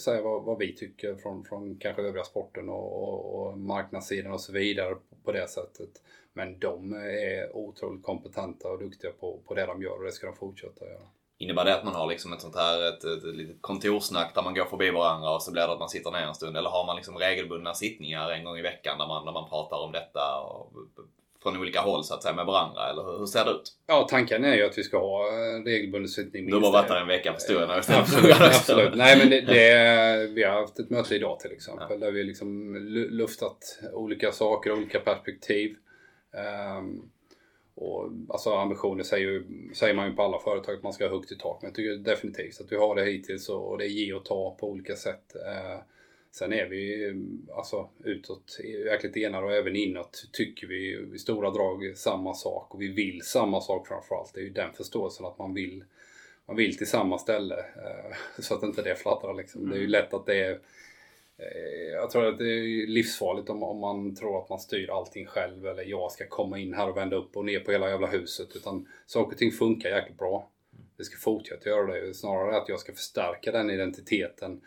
[0.00, 4.40] säga vad, vad, vi tycker från, från kanske övriga sporten och, och, och marknadssidan och
[4.40, 6.02] så vidare på det sättet.
[6.32, 10.26] Men de är otroligt kompetenta och duktiga på, på det de gör och det ska
[10.26, 11.08] de fortsätta göra.
[11.42, 14.42] Innebär det att man har liksom ett sånt här ett, ett, ett litet kontorssnack där
[14.42, 16.56] man går förbi varandra och så blir det att man sitter ner en stund?
[16.56, 19.76] Eller har man liksom regelbundna sittningar en gång i veckan där man, där man pratar
[19.76, 20.72] om detta och,
[21.42, 22.90] från olika håll så att säga med varandra?
[22.90, 23.72] Eller hur, hur ser det ut?
[23.86, 25.24] Ja, tanken är ju att vi ska ha
[25.64, 26.46] regelbunden sittning.
[26.46, 27.70] Du har bara varit där en vecka förstår jag.
[27.88, 28.94] Absolut, absolut.
[28.94, 32.06] Nej men det, det, vi har haft ett möte idag till exempel ja.
[32.06, 32.76] där vi liksom
[33.10, 35.76] luftat olika saker, olika perspektiv.
[36.78, 37.10] Um,
[37.74, 39.42] och, alltså ambitioner säger,
[39.74, 41.62] säger man ju på alla företag att man ska ha högt i tak.
[41.62, 44.56] Men jag tycker definitivt att vi har det hittills och det är ge och ta
[44.60, 45.36] på olika sätt.
[45.36, 45.80] Eh,
[46.30, 47.12] sen är vi
[47.56, 52.82] alltså utåt jäkligt enade och även inåt tycker vi i stora drag samma sak och
[52.82, 54.34] vi vill samma sak framförallt.
[54.34, 55.84] Det är ju den förståelsen att man vill,
[56.46, 59.60] man vill till samma ställe eh, så att inte det fladdrar liksom.
[59.60, 59.72] Mm.
[59.72, 60.60] Det är ju lätt att det är
[61.38, 65.26] Eh, jag tror att det är livsfarligt om, om man tror att man styr allting
[65.26, 68.06] själv eller jag ska komma in här och vända upp och ner på hela jävla
[68.06, 68.56] huset.
[68.56, 70.50] Utan saker och ting funkar jäkligt bra.
[70.96, 72.14] Det ska fortsätta göra det.
[72.14, 74.60] Snarare att jag ska förstärka den identiteten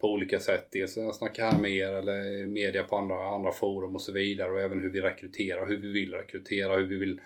[0.00, 0.68] på olika sätt.
[0.70, 4.12] Dels när jag snackar här med er eller media på andra, andra forum och så
[4.12, 4.52] vidare.
[4.52, 7.20] Och även hur vi rekryterar, hur vi vill rekrytera, hur vi vill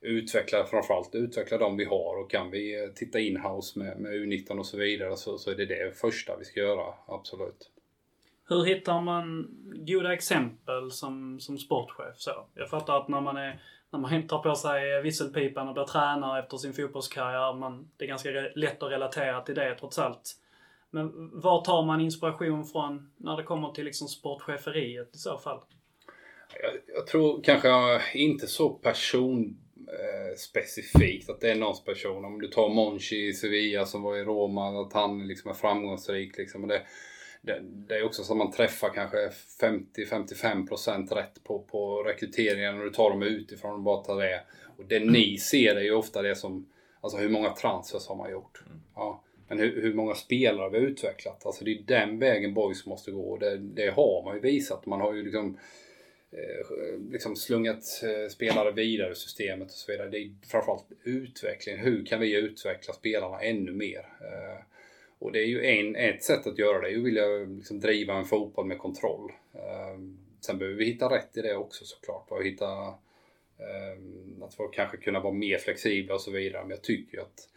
[0.00, 2.20] utveckla, framförallt utveckla de vi har.
[2.20, 5.66] Och kan vi titta in-house med, med U19 och så vidare så, så är det
[5.66, 7.70] det första vi ska göra, absolut.
[8.50, 9.48] Hur hittar man
[9.86, 12.14] goda exempel som, som sportchef?
[12.16, 15.84] Så, jag fattar att när man, är, när man tar på sig visselpipan och blir
[15.84, 20.36] tränare efter sin fotbollskarriär, man, det är ganska lätt att relatera till det trots allt.
[20.90, 25.60] Men var tar man inspiration från när det kommer till liksom sportcheferiet i så fall?
[26.62, 32.24] Jag, jag tror kanske inte så person eh, specifikt att det är någons person.
[32.24, 36.38] Om du tar Monchi i Sevilla som var i Roma, att han liksom är framgångsrik.
[36.38, 36.68] Liksom.
[36.68, 36.82] Det,
[37.42, 42.84] det, det, är också så att man träffar kanske 50-55% rätt på, på rekryteringen och
[42.84, 44.40] du tar dem utifrån och bara tar det.
[44.76, 46.68] Och det ni ser är ju ofta det som,
[47.00, 48.62] alltså hur många transfers har man gjort?
[48.66, 48.80] Mm.
[48.94, 49.24] Ja.
[49.48, 51.46] Men hur, hur många spelare har vi utvecklat?
[51.46, 53.36] Alltså det är den vägen boys måste gå.
[53.36, 54.86] Det, det har man ju visat.
[54.86, 55.58] Man har ju liksom,
[56.32, 60.08] eh, liksom slungat eh, spelare vidare i systemet och så vidare.
[60.08, 61.78] Det är framförallt utveckling.
[61.78, 64.06] Hur kan vi utveckla spelarna ännu mer?
[65.20, 67.80] Och det är ju en, ett sätt att göra det, är ju att vilja liksom
[67.80, 69.32] driva en fotboll med kontroll.
[69.54, 72.30] Ehm, sen behöver vi hitta rätt i det också såklart.
[72.30, 72.94] Och hitta,
[73.58, 76.62] ehm, att folk kanske kunna vara mer flexibla och så vidare.
[76.62, 77.48] Men jag tycker ju att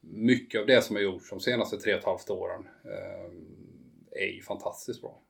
[0.00, 3.30] mycket av det som har gjorts de senaste tre och ett halvt åren eh,
[4.22, 5.20] är ju fantastiskt bra.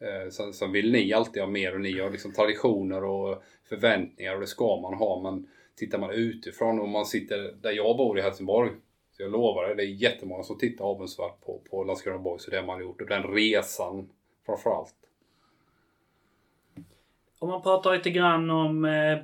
[0.00, 4.34] Eh, sen, sen vill ni alltid ha mer och ni har liksom traditioner och förväntningar
[4.34, 5.22] och det ska man ha.
[5.22, 8.70] Men tittar man utifrån och man sitter där jag bor i Helsingborg.
[9.16, 12.50] Så jag lovar dig, det är jättemånga som tittar avundsvärt på, på Landskrona Boys och
[12.50, 13.00] det man har gjort.
[13.00, 14.10] Och den resan
[14.46, 14.94] framförallt.
[17.38, 19.18] Om man pratar lite grann om eh,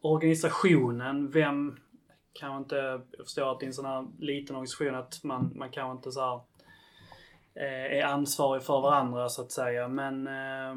[0.00, 1.30] organisationen.
[1.30, 1.76] Vem
[2.32, 2.76] kan inte,
[3.10, 6.12] jag förstår att det är en sån här liten organisation att man, man kan inte
[6.12, 6.40] så här,
[7.54, 9.88] eh, är ansvarig för varandra så att säga.
[9.88, 10.76] Men eh,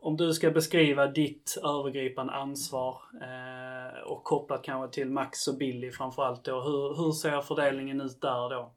[0.00, 5.90] om du ska beskriva ditt övergripande ansvar eh, och kopplat kanske till Max och Billy
[5.90, 6.60] framförallt då.
[6.60, 8.72] Hur, hur ser fördelningen ut där då?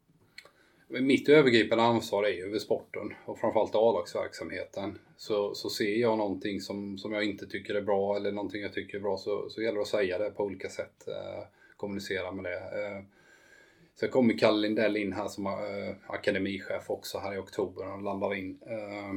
[0.87, 4.99] Mitt övergripande ansvar är ju över sporten och framförallt A-lagsverksamheten.
[5.17, 8.73] Så, så ser jag någonting som, som jag inte tycker är bra eller någonting jag
[8.73, 11.07] tycker är bra så, så gäller det att säga det på olika sätt.
[11.07, 11.43] Eh,
[11.77, 12.57] kommunicera med det.
[12.57, 13.03] Eh,
[13.95, 17.83] Sen kommer Kalle Lindell in här som eh, akademichef också här i oktober.
[17.83, 18.59] Han landar in.
[18.65, 19.13] Eh,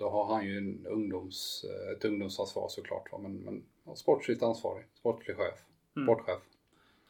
[0.00, 3.12] då har han ju en ungdoms, eh, ett ungdomsansvar såklart.
[3.12, 3.18] Va?
[3.18, 3.62] Men, men
[3.96, 5.54] sportsligt ansvarig, sportlig chef,
[5.96, 6.06] Mm.
[6.06, 6.42] sportchef.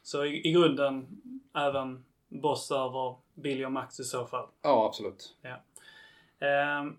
[0.03, 1.07] Så i, i grunden
[1.57, 4.47] även boss över Billy och Max i så fall.
[4.61, 5.35] Ja, absolut.
[6.39, 6.95] Ehm,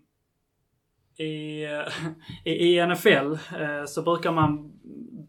[1.17, 1.63] i,
[2.45, 4.71] i, I NFL eh, så brukar man,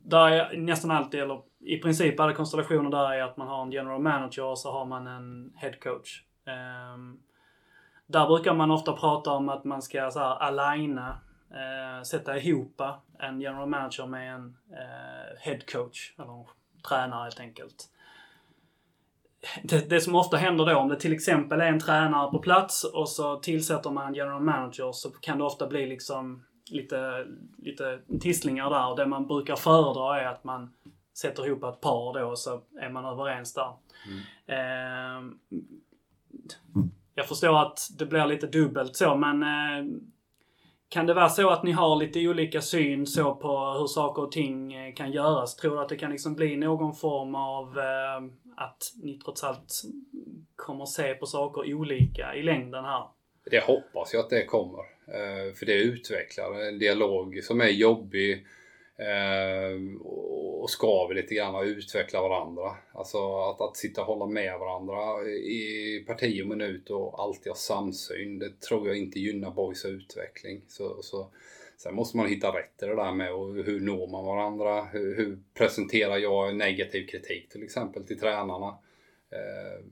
[0.05, 3.73] där är nästan alltid, eller i princip alla konstellationer där är att man har en
[3.73, 6.25] general manager och så har man en head coach.
[6.47, 7.19] Ehm,
[8.19, 11.19] där brukar man ofta prata om att man ska så här aligna,
[11.51, 12.81] eh, sätta ihop
[13.19, 16.47] en general manager med en eh, head coach, eller en
[16.89, 17.89] tränare helt enkelt
[19.63, 22.85] det, det som ofta händer då om det till exempel är en tränare på plats
[22.85, 28.01] och så tillsätter man en general manager så kan det ofta bli liksom lite, lite
[28.21, 28.91] tisslingar där.
[28.91, 30.75] Och det man brukar föredra är att man
[31.15, 33.73] sätter ihop ett par då och så är man överens där.
[34.47, 35.39] Ehm,
[37.15, 39.99] jag förstår att det blir lite dubbelt så men eh,
[40.89, 44.33] kan det vara så att ni har lite olika syn så på hur saker och
[44.33, 45.57] ting eh, kan göras?
[45.57, 48.25] Tror du att det kan liksom bli någon form av eh,
[48.57, 49.83] att ni trots allt
[50.57, 53.05] kommer se på saker olika i längden här?
[53.51, 54.81] Det hoppas jag att det kommer.
[55.07, 58.47] Eh, för det utvecklar en dialog som är jobbig
[58.99, 60.01] eh,
[60.65, 62.77] och skaver lite grann och utveckla varandra.
[62.93, 67.57] Alltså att, att sitta och hålla med varandra i parti och minut och alltid ha
[67.57, 68.39] samsyn.
[68.39, 70.63] Det tror jag inte gynnar boys utveckling.
[70.69, 71.31] Så, så,
[71.77, 74.85] sen måste man hitta rätt i det där med och hur når man varandra?
[74.85, 78.79] Hur, hur presenterar jag negativ kritik till exempel till tränarna?
[79.31, 79.85] Eh,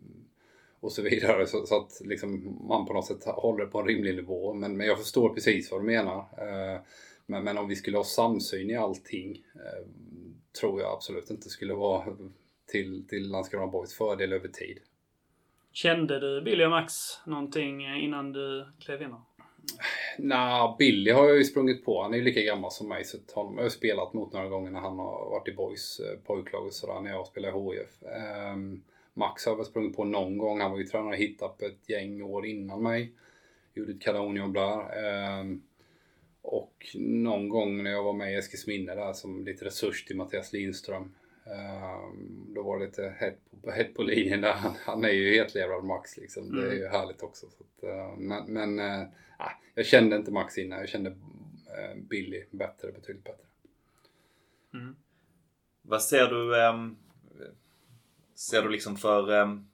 [0.80, 1.46] och så vidare.
[1.46, 4.54] Så, så att liksom man på något sätt håller det på en rimlig nivå.
[4.54, 6.18] Men, men jag förstår precis vad du menar.
[6.18, 6.80] Eh,
[7.32, 9.86] men, men om vi skulle ha samsyn i allting eh,
[10.60, 12.16] tror jag absolut inte skulle vara
[12.70, 14.78] till, till Landskrona Boys fördel över tid.
[15.72, 16.94] Kände du Billy och Max
[17.26, 19.20] någonting innan du klev in här?
[20.18, 22.02] Nej, Billy har jag ju sprungit på.
[22.02, 23.04] Han är ju lika gammal som mig.
[23.04, 26.18] Så honom har jag spelat mot några gånger när han har varit i Boys eh,
[26.26, 28.02] pojklag och sådär när jag spelade i HIF.
[28.02, 28.82] Ehm,
[29.14, 30.60] Max har jag sprungit på någon gång.
[30.60, 33.12] Han var ju tränare i Hittarp ett gäng år innan mig.
[33.74, 35.04] Gjorde ett kanonjobb där.
[35.04, 35.62] Ehm,
[36.42, 40.52] och någon gång när jag var med i Eskilsminne där som lite resurs till Mattias
[40.52, 41.14] Lindström.
[41.46, 44.52] ehm, då var det lite hett på, hett på linjen där.
[44.52, 46.56] Han, han är ju hetlevrad Max liksom.
[46.56, 47.46] Det är ju härligt också.
[47.50, 49.08] Så att, eh, men nej,
[49.74, 50.78] jag kände inte Max innan.
[50.78, 53.44] Jag kände eh, Billy bättre, betydligt bättre.
[55.82, 56.96] Vad ser du, ehm,
[58.34, 59.66] ser du liksom för, ehm,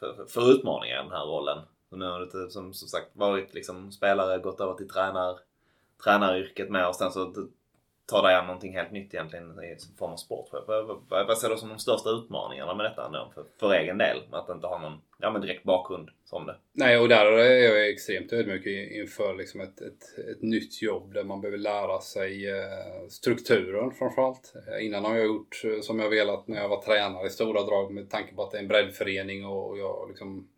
[0.00, 1.58] för, för utmaningar i den här rollen?
[1.90, 5.38] Nu har du som, som sagt varit liksom spelare, gått över till tränar,
[6.04, 7.32] tränaryrket med och sen så
[8.06, 10.64] tar dig an någonting helt nytt egentligen i form av sportchef.
[11.08, 14.16] Vad, ser du som de största utmaningarna med detta ändå för, för egen del?
[14.30, 16.56] Med att inte ha någon ja, men direkt bakgrund som det.
[16.72, 21.24] Nej, och där är jag extremt ödmjuk inför liksom ett, ett, ett nytt jobb där
[21.24, 24.54] man behöver lära sig eh, strukturen framförallt.
[24.80, 27.92] Innan har jag gjort eh, som jag velat när jag var tränare i stora drag
[27.92, 30.48] med tanke på att det är en breddförening och och jag har liksom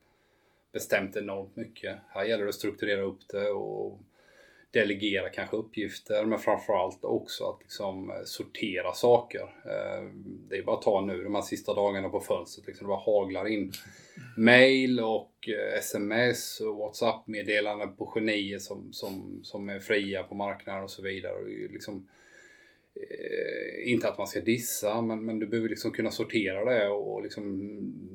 [0.72, 1.98] bestämt enormt mycket.
[2.08, 3.98] Här gäller det att strukturera upp det och
[4.74, 9.42] delegera kanske uppgifter men framförallt också att liksom eh, sortera saker.
[9.42, 10.08] Eh,
[10.48, 12.66] det är bara att ta nu de här sista dagarna på fönstret.
[12.66, 13.72] Liksom, det bara haglar in
[14.36, 20.84] mail och eh, sms och WhatsApp-meddelanden på genier som, som, som är fria på marknaden
[20.84, 21.32] och så vidare.
[21.32, 22.08] Och liksom,
[22.94, 27.22] Eh, inte att man ska dissa, men, men du behöver liksom kunna sortera det och,
[27.22, 27.70] liksom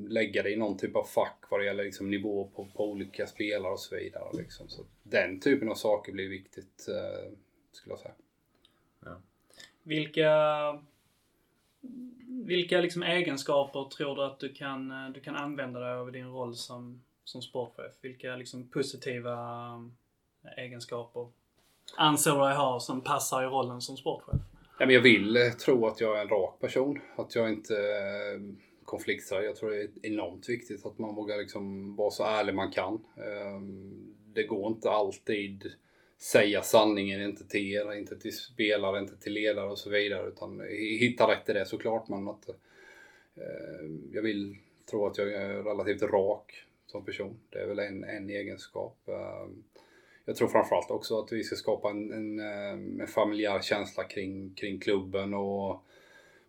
[0.10, 3.28] lägga det i någon typ av fack vad det gäller liksom nivå på, på olika
[3.28, 4.38] spelare och så vidare.
[4.38, 4.70] Liksom.
[4.70, 7.32] Så den typen av saker blir viktigt, eh,
[7.72, 8.14] skulle jag säga.
[9.84, 10.32] Vilka
[12.28, 16.12] vilka liksom egenskaper tror du att du kan, eh, du kan använda dig av i
[16.12, 17.94] din roll som, som sportchef?
[18.02, 19.34] Vilka liksom positiva
[20.44, 21.28] eh, egenskaper
[21.98, 24.42] anser du dig ha som passar i rollen som sportchef?
[24.80, 27.00] Ja, men jag vill eh, tro att jag är en rak person.
[27.16, 28.42] Att jag inte eh,
[28.84, 29.42] konfliktar.
[29.42, 33.06] Jag tror det är enormt viktigt att man vågar liksom vara så ärlig man kan.
[33.18, 35.72] Ehm, det går inte alltid
[36.18, 40.28] säga sanningen, inte till er, inte till spelare, inte till ledare och så vidare.
[40.28, 40.62] Utan
[41.00, 42.08] hitta rätt i det såklart.
[42.08, 44.58] Men att, eh, jag vill
[44.90, 47.40] tro att jag är relativt rak som person.
[47.50, 48.98] Det är väl en, en egenskap.
[49.08, 49.64] Ehm,
[50.30, 54.54] jag tror framförallt också att vi ska skapa en, en, eh, en familjär känsla kring,
[54.54, 55.84] kring klubben och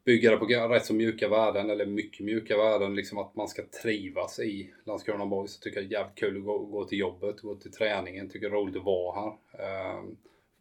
[0.05, 2.95] bygga det på rätt så mjuka värden, eller mycket mjuka värden.
[2.95, 5.57] Liksom att man ska trivas i Landskrona Boys.
[5.57, 8.29] Jag tycker det är jävligt kul att gå, gå till jobbet, gå till träningen.
[8.29, 9.37] Tycker det är roligt att vara här.
[9.65, 10.17] Ehm,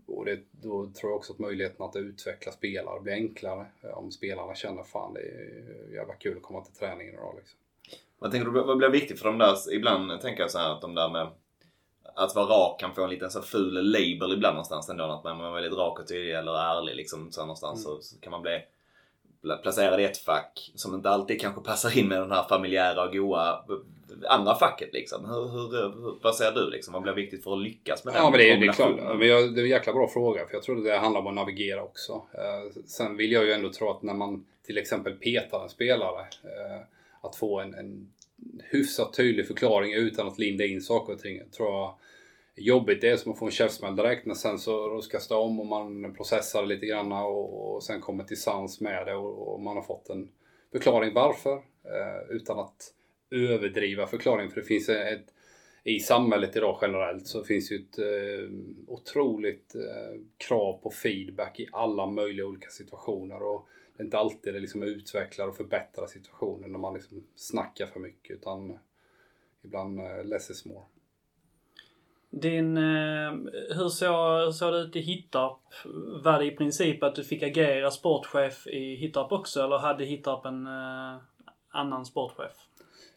[0.08, 3.66] och det, då tror jag också att möjligheten att utveckla spelare blir enklare.
[3.82, 7.36] Eh, om spelarna känner fan det är jävla kul att komma till träningen idag.
[7.38, 7.60] Liksom.
[8.20, 10.82] Vad tänker du, vad blir viktigt för de där, ibland tänker jag så här att
[10.82, 11.28] de där med
[12.20, 15.04] att vara rak kan få en liten så ful label ibland någonstans ändå.
[15.04, 18.02] Att man är väldigt rak och tydlig eller ärlig liksom så någonstans mm.
[18.02, 18.62] så, kan man bli
[19.62, 23.14] placerad i ett fack som inte alltid kanske passar in med den här familjära och
[23.14, 23.66] goa
[24.30, 25.26] andra facket liksom.
[25.26, 26.94] Hur, hur, vad säger du liksom?
[26.94, 29.20] Vad blir viktigt för att lyckas med den Ja men det är, det är klart.
[29.20, 32.22] Det är en jäkla bra fråga för jag tror det handlar om att navigera också.
[32.34, 36.20] Eh, sen vill jag ju ändå tro att när man till exempel petar en spelare
[36.44, 36.82] eh,
[37.22, 38.12] att få en, en
[38.72, 41.42] hyfsat tydlig förklaring utan att linda in saker och ting.
[41.58, 41.94] Tror jag
[42.60, 45.60] jobbigt det är som att få en käftsmäll direkt men sen så ruskas det om
[45.60, 49.62] och man processar lite grann och, och sen kommer till sans med det och, och
[49.62, 50.30] man har fått en
[50.72, 52.94] förklaring varför eh, utan att
[53.32, 55.34] överdriva förklaringen för det finns ett
[55.84, 58.50] i samhället idag generellt så finns ju ett eh,
[58.88, 63.68] otroligt eh, krav på feedback i alla möjliga olika situationer och
[63.98, 68.00] det är inte alltid det liksom utvecklar och förbättrar situationen när man liksom snackar för
[68.00, 68.80] mycket utan
[69.64, 70.84] ibland eh, less is more.
[72.30, 73.32] Din, eh,
[73.76, 75.60] hur såg, såg det ut i Hittarp?
[76.24, 80.46] Var det i princip att du fick agera sportchef i Hittarp också eller hade Hittarp
[80.46, 81.18] en eh,
[81.70, 82.54] annan sportchef?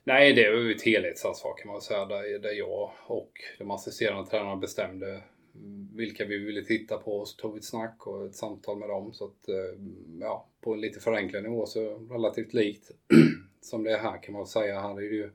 [0.04, 4.30] Nej, det var ju ett helhetsansvar kan man säga där, där jag och de assisterande
[4.30, 5.22] tränarna bestämde
[5.54, 7.18] mm, vilka vi ville titta på.
[7.18, 9.12] och Så tog vi ett snack och ett samtal med dem.
[9.12, 9.80] Så att, eh,
[10.20, 12.90] ja, på en lite förenklad nivå så relativt likt
[13.60, 14.80] som det är här kan man säga.
[14.80, 15.30] Här är det ju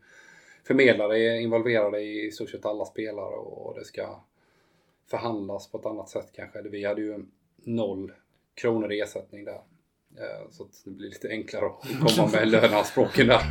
[0.68, 4.24] förmedlare är involverade i stort sett alla spelare och det ska
[5.10, 6.62] förhandlas på ett annat sätt kanske.
[6.62, 7.26] Vi hade ju
[7.56, 8.12] noll
[8.56, 9.62] kronor i ersättning där.
[10.18, 13.42] Eh, så att det blir lite enklare att komma med löneanspråken där.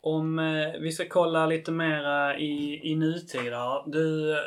[0.00, 3.90] Om eh, vi ska kolla lite mera i, i nutid här.
[3.90, 4.38] Du eh,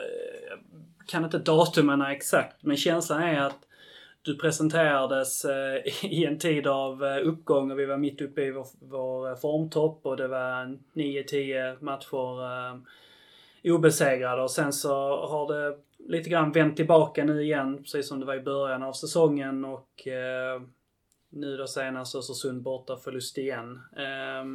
[1.08, 3.68] kan inte datumen exakt, men känslan är att
[4.22, 8.52] du presenterades eh, i en tid av eh, uppgång och vi var mitt uppe i
[8.52, 12.88] vår, vår eh, formtopp och det var 9-10 matcher
[13.64, 14.90] obesegrade och sen så
[15.28, 18.94] har det lite grann vänt tillbaka nu igen precis som det var i början av
[18.94, 20.08] säsongen och
[21.30, 23.82] nu då senast Östersund borta förlust igen.
[23.98, 24.46] Eh,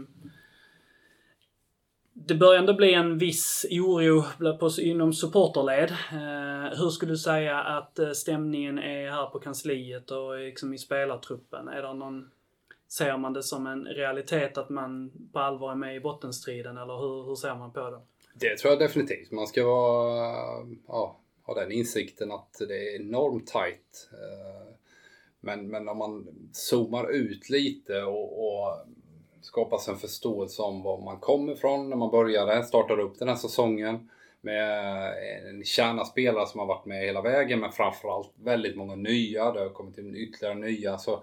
[2.14, 4.25] det börjar ändå bli en viss oro
[4.81, 5.90] inom supporterled.
[5.90, 10.75] Eh, hur skulle du säga att eh, stämningen är här på kansliet och eh, liksom
[10.75, 11.68] i spelartruppen?
[11.68, 12.31] Är det någon,
[12.88, 16.96] ser man det som en realitet att man på allvar är med i bottenstriden eller
[16.96, 18.01] hur, hur ser man på det?
[18.35, 19.31] Det tror jag definitivt.
[19.31, 20.37] Man ska vara,
[20.87, 24.11] ja, ha den insikten att det är enormt tight.
[24.12, 24.75] Eh,
[25.40, 28.87] men, men om man zoomar ut lite och, och
[29.42, 33.37] skapas en förståelse om var man kommer ifrån när man började, startade upp den här
[33.37, 34.11] säsongen.
[34.40, 35.14] Med
[35.48, 39.52] en kärna spelare som har varit med hela vägen men framförallt väldigt många nya.
[39.52, 40.98] Det har kommit in ytterligare nya.
[40.98, 41.23] Så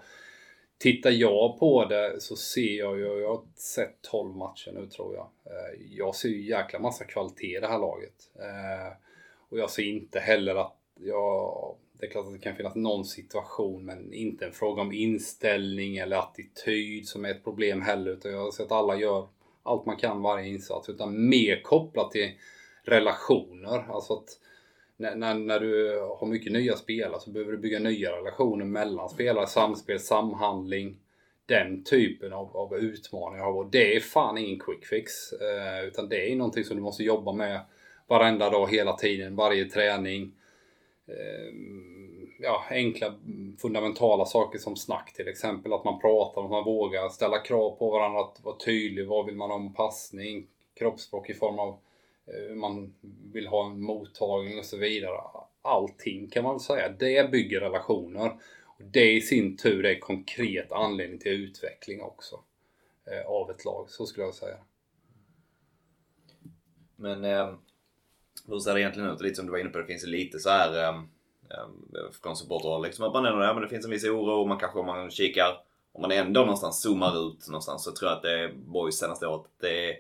[0.80, 5.16] Tittar jag på det så ser jag ju, jag har sett 12 matcher nu tror
[5.16, 5.30] jag.
[5.46, 8.30] Eh, jag ser ju jäkla massa kvalitet i det här laget.
[8.36, 8.98] Eh,
[9.50, 13.06] och jag ser inte heller att jag det är klart att det kan finnas någon
[13.06, 18.12] situation men inte en fråga om inställning eller attityd som är ett problem heller.
[18.12, 19.28] Utan jag har sett att alla gör
[19.64, 20.90] allt man kan varje insats.
[20.90, 22.32] Utan mer kopplat till
[22.84, 23.86] relationer.
[23.90, 24.40] Alltså att
[24.98, 29.10] när, när, när, du har mycket nya spelare så behöver du bygga nya relationer mellan
[29.10, 29.48] spelare.
[29.48, 30.98] Samspel, samhandling.
[31.46, 33.48] Den typen av, av utmaningar.
[33.48, 35.34] Och det är fan ingen quick fix.
[35.34, 37.62] Eh, utan det är någonting som du måste jobba med
[38.08, 40.32] varenda dag, hela tiden, varje träning.
[41.10, 41.54] Eh,
[42.40, 43.16] ja, enkla
[43.62, 45.74] fundamentala saker som snack till exempel.
[45.74, 49.08] Att man pratar, att man vågar ställa krav på varandra, att vara tydlig.
[49.08, 50.48] Vad vill man ha om passning?
[50.74, 51.80] Kroppsspråk i form av
[52.26, 52.94] eh, man
[53.34, 55.18] vill ha en mottagning och så vidare.
[55.62, 58.40] Allting kan man väl säga, det bygger relationer.
[58.66, 62.40] Och det i sin tur är konkret anledning till utveckling också.
[63.06, 64.58] Eh, av ett lag, så skulle jag säga.
[66.96, 67.54] Men eh,
[68.48, 69.22] hur ser det egentligen ut?
[69.22, 70.90] Lite som du var inne på, det finns lite så här eh,
[71.50, 74.48] eh, från supporterhåll liksom att man ändå, ja, men det finns en viss oro och
[74.48, 75.62] man kanske om man kikar,
[75.94, 79.28] om man ändå någonstans zoomar ut någonstans så tror jag att det är boys senaste
[79.28, 79.46] året.
[79.62, 79.96] Det är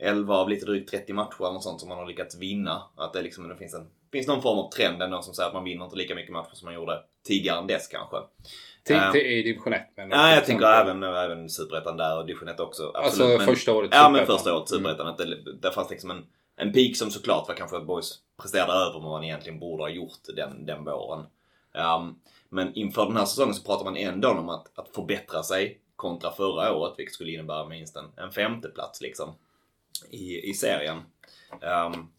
[0.00, 2.82] 11 av lite drygt 30 matcher eller något sånt som man har lyckats vinna.
[2.96, 5.54] Att det liksom det finns en finns någon form av trend ändå som säger att
[5.54, 8.16] man vinner inte lika mycket matcher som man gjorde tidigare än dess kanske.
[8.16, 12.48] Uh, till i division 1 men Ja, jag tänker även, även superettan där och division
[12.48, 12.92] 1 också.
[12.94, 15.06] Absolut, alltså men, första året Ja, men första året superettan.
[15.06, 15.44] Mm.
[15.44, 16.26] Det, där fanns liksom en,
[16.58, 19.88] en peak som såklart var kanske att boys presterade över vad man egentligen borde ha
[19.88, 21.26] gjort den, den våren.
[21.72, 25.80] Um, men inför den här säsongen så pratar man ändå om att, att förbättra sig
[25.96, 29.34] kontra förra året, vilket skulle innebära minst en, en femteplats liksom
[30.10, 30.98] i, i serien.
[31.50, 32.10] Um,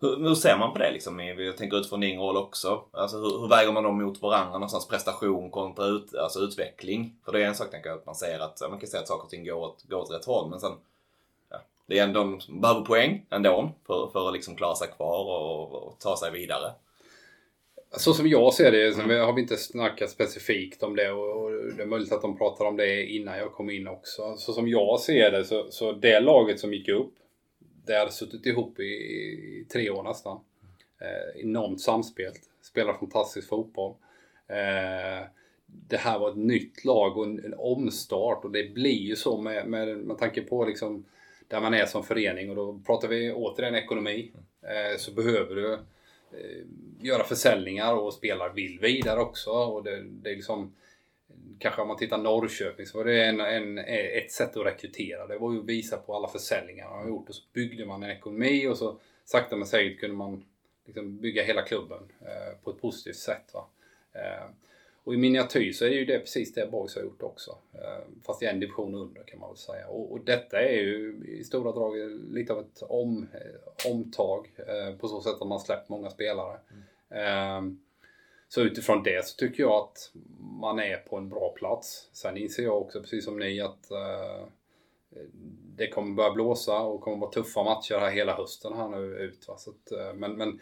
[0.00, 1.20] hur, hur, ser man på det liksom?
[1.20, 2.84] Jag tänker utifrån din roll också.
[2.92, 4.88] Alltså hur, hur väger man dem mot varandra någonstans?
[4.88, 7.16] Prestation kontra ut, alltså utveckling.
[7.24, 9.08] För det är en sak tänker jag att man ser att, man kan säga att
[9.08, 10.72] saker och ting går åt, går åt rätt håll men sen
[11.88, 15.72] det är ändå, de behöver poäng ändå för, för att liksom klara sig kvar och,
[15.72, 16.72] och ta sig vidare.
[17.96, 21.82] Så som jag ser det, sen har vi inte snackat specifikt om det och det
[21.82, 24.36] är möjligt att de pratar om det innan jag kom in också.
[24.36, 27.14] Så som jag ser det så, så det laget som gick upp
[27.88, 30.40] det hade suttit ihop i, i tre år nästan.
[31.00, 32.32] Eh, enormt samspel.
[32.62, 33.94] Spelar fantastisk fotboll.
[34.46, 35.26] Eh,
[35.66, 39.40] det här var ett nytt lag och en, en omstart och det blir ju så
[39.40, 41.04] med, med, med tanke på liksom
[41.48, 44.32] där man är som förening och då pratar vi återigen ekonomi.
[44.62, 46.64] Eh, så behöver du eh,
[47.00, 49.50] göra försäljningar och spelare vill vidare också.
[49.50, 50.72] Och det, det är liksom
[51.58, 55.26] kanske om man tittar Norrköping så var det en, en, ett sätt att rekrytera.
[55.26, 58.02] Det var ju att visa på alla försäljningar man har gjort och så byggde man
[58.02, 60.44] en ekonomi och så sakta men säkert kunde man
[60.84, 63.54] liksom bygga hela klubben eh, på ett positivt sätt.
[63.54, 63.66] Va?
[64.12, 64.44] Eh,
[65.08, 67.58] och i miniatyr så är det ju det precis det Boys har gjort också.
[67.72, 69.88] Eh, fast i en division under kan man väl säga.
[69.88, 71.96] Och, och detta är ju i stora drag
[72.30, 76.58] lite av ett om, eh, omtag eh, på så sätt att man släppt många spelare.
[77.10, 77.80] Mm.
[78.48, 80.12] Så utifrån det så tycker jag att
[80.60, 82.08] man är på en bra plats.
[82.12, 83.88] Sen inser jag också, precis som ni, att
[85.76, 89.48] det kommer börja blåsa och kommer vara tuffa matcher här hela hösten här nu ut.
[89.48, 89.56] Va?
[89.58, 90.60] Så att, men, men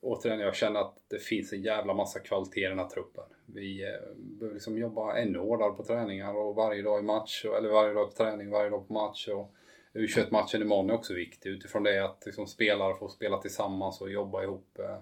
[0.00, 3.24] återigen, jag känner att det finns en jävla massa kvalitet i den här truppen.
[3.46, 7.68] Vi eh, behöver liksom jobba ännu hårdare på träningar och varje dag i match, eller
[7.68, 9.28] varje dag på träning, varje dag på match.
[9.28, 9.52] Och,
[9.96, 14.42] U21-matchen imorgon är också viktig utifrån det att liksom, spelare får spela tillsammans och jobba
[14.42, 14.78] ihop.
[14.78, 14.98] Eh,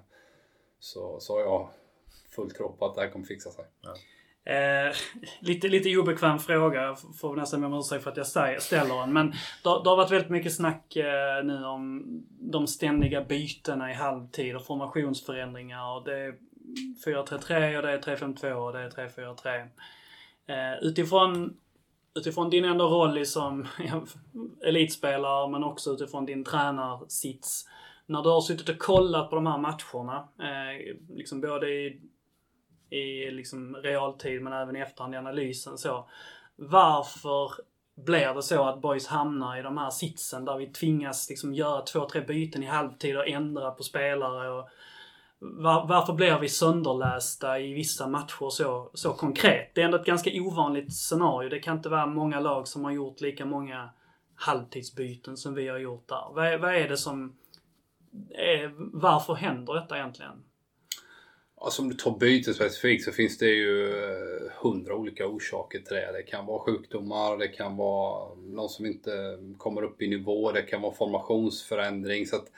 [0.79, 1.69] så, så har jag
[2.31, 3.65] full tro på att det här kommer fixa sig.
[3.81, 3.95] Ja.
[4.47, 4.95] Eh,
[5.41, 8.27] lite, lite obekväm fråga, får nästan be om ursäkt för att jag
[8.63, 9.13] ställer den.
[9.13, 12.05] Men det, det har varit väldigt mycket snack eh, nu om
[12.41, 15.97] de ständiga bytena i halvtid och formationsförändringar.
[15.97, 16.35] Och det är
[17.07, 19.69] 4-3-3 och det är 3-5-2 och det är 3-4-3.
[20.47, 21.57] Eh, utifrån,
[22.15, 23.67] utifrån din ändå roll som
[24.67, 27.69] elitspelare men också utifrån din tränarsits.
[28.07, 32.01] När du har suttit och kollat på de här matcherna, eh, liksom både i
[32.91, 36.09] i liksom realtid men även i efterhand i analysen så.
[36.57, 37.51] Varför
[37.97, 41.83] blir det så att boys hamnar i de här sitsen där vi tvingas liksom göra
[41.83, 44.69] två, tre byten i halvtid och ändra på spelare och
[45.39, 49.75] var, varför blir vi sönderlästa i vissa matcher så, så konkret?
[49.75, 51.49] Det är ändå ett ganska ovanligt scenario.
[51.49, 53.91] Det kan inte vara många lag som har gjort lika många
[54.35, 56.35] halvtidsbyten som vi har gjort där.
[56.35, 57.37] Vad, vad är det som...
[58.31, 60.45] Är, varför händer detta egentligen?
[61.57, 65.97] Alltså om du tar byte specifikt så finns det ju eh, hundra olika orsaker till
[65.97, 66.13] det.
[66.13, 70.63] Det kan vara sjukdomar, det kan vara någon som inte kommer upp i nivå, det
[70.63, 72.27] kan vara formationsförändring.
[72.27, 72.51] Så att,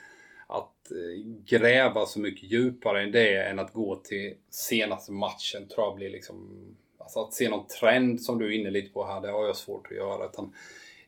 [0.47, 5.87] att eh, gräva så mycket djupare än det än att gå till senaste matchen tror
[5.87, 6.65] jag blir liksom...
[6.97, 9.55] Alltså att se någon trend som du är inne lite på här, det har jag
[9.55, 10.25] svårt att göra.
[10.25, 10.53] Utan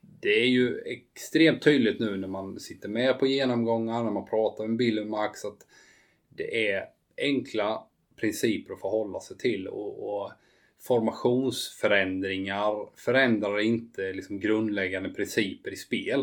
[0.02, 4.68] det är ju extremt tydligt nu när man sitter med på genomgångar, när man pratar
[4.68, 5.68] med Bill och Max att
[6.30, 6.86] det är
[7.22, 7.84] enkla
[8.16, 9.68] principer att förhålla sig till.
[9.68, 10.32] Och, och
[10.80, 16.20] formationsförändringar förändrar inte liksom grundläggande principer i spel.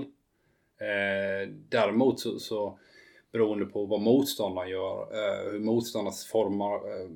[0.78, 2.78] Eh, däremot så, så
[3.32, 7.09] beroende på vad motståndaren gör, eh, hur motståndaren formar, eh,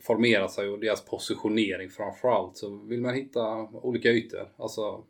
[0.00, 4.52] formerar sig och deras positionering framförallt så vill man hitta olika ytor.
[4.56, 5.04] Alltså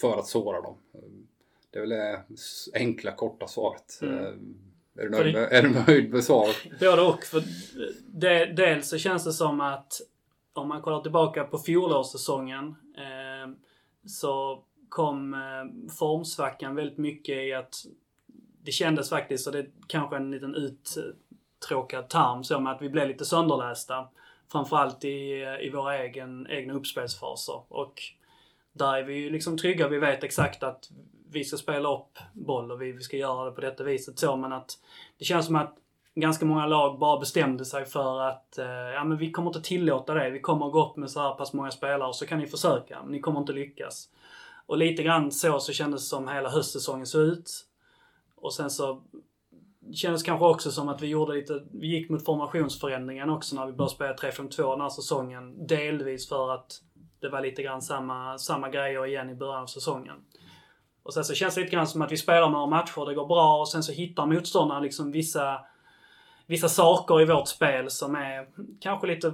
[0.00, 0.76] för att såra dem.
[1.70, 2.22] Det är väl det
[2.74, 3.98] enkla korta svaret.
[4.02, 4.54] Mm.
[5.00, 6.56] Är du nöjd, med, är du nöjd med svaret?
[6.80, 7.24] Både och.
[7.24, 7.42] För
[8.06, 10.00] det, dels så känns det som att
[10.52, 13.50] om man kollar tillbaka på fjolårssäsongen eh,
[14.06, 17.74] så kom eh, formsvackan väldigt mycket i att
[18.62, 22.88] det kändes faktiskt, och det är kanske en liten uttråkad term, så med att vi
[22.88, 24.08] blev lite sönderlästa.
[24.52, 27.62] Framförallt i, i våra egen, egna uppspelsfaser.
[27.68, 28.02] Och
[28.72, 29.88] där är vi ju liksom trygga.
[29.88, 30.90] Vi vet exakt att
[31.32, 34.36] vi ska spela upp boll och vi, vi ska göra det på detta viset så.
[34.36, 34.78] Men att
[35.18, 35.76] det känns som att
[36.14, 40.14] ganska många lag bara bestämde sig för att eh, ja, men vi kommer inte tillåta
[40.14, 40.30] det.
[40.30, 43.02] Vi kommer gå upp med så här pass många spelare och så kan ni försöka.
[43.02, 44.08] Men ni kommer inte lyckas.
[44.66, 47.50] Och lite grann så, så kändes det som hela höstsäsongen såg ut.
[48.36, 49.02] Och sen så
[49.80, 53.66] det kändes kanske också som att vi gjorde lite, vi gick mot formationsförändringen också när
[53.66, 55.66] vi började spela 3-5-2 den här säsongen.
[55.66, 56.82] Delvis för att
[57.20, 60.16] det var lite grann samma, samma grejer igen i början av säsongen.
[61.10, 63.26] Och sen så känns det lite grann som att vi spelar några matcher, det går
[63.26, 65.60] bra och sen så hittar motståndaren liksom vissa,
[66.46, 68.46] vissa saker i vårt spel som är
[68.80, 69.32] kanske lite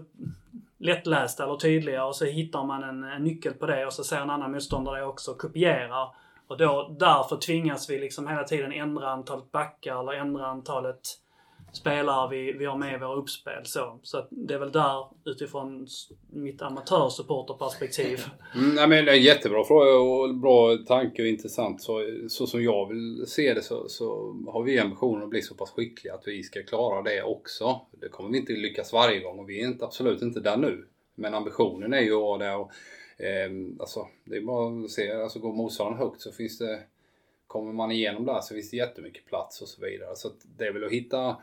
[0.78, 4.16] lättlästa eller tydliga och så hittar man en, en nyckel på det och så ser
[4.16, 6.08] en annan motståndare också och kopierar.
[6.46, 11.00] Och då, därför tvingas vi liksom hela tiden ändra antalet backar eller ändra antalet
[11.76, 13.66] spelare vi, vi har med i våra uppspel.
[13.66, 15.86] Så, så att det är väl där utifrån
[16.32, 18.20] mitt amatörsupporterperspektiv.
[18.54, 21.82] Mm, nej, men det är en jättebra fråga och bra tanke och intressant.
[21.82, 25.54] Så, så som jag vill se det så, så har vi ambitionen att bli så
[25.54, 27.80] pass skickliga att vi ska klara det också.
[28.00, 30.86] Det kommer vi inte lyckas varje gång och vi är inte, absolut inte där nu.
[31.14, 32.70] Men ambitionen är ju att vara där och
[33.24, 33.50] eh,
[33.80, 36.80] alltså, det är bara att se, alltså går motståndaren högt så finns det
[37.46, 40.16] Kommer man igenom där så finns det jättemycket plats och så vidare.
[40.16, 41.36] Så det är väl att hitta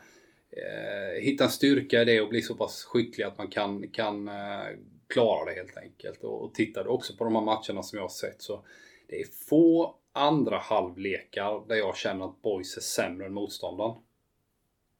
[0.56, 4.28] eh, hitta en styrka i det och bli så pass skicklig att man kan, kan
[4.28, 4.66] eh,
[5.06, 6.24] klara det helt enkelt.
[6.24, 8.64] Och, och tittar du också på de här matcherna som jag har sett så
[9.08, 13.94] det är få andra halvlekar där jag känner att boys är sämre än motståndaren.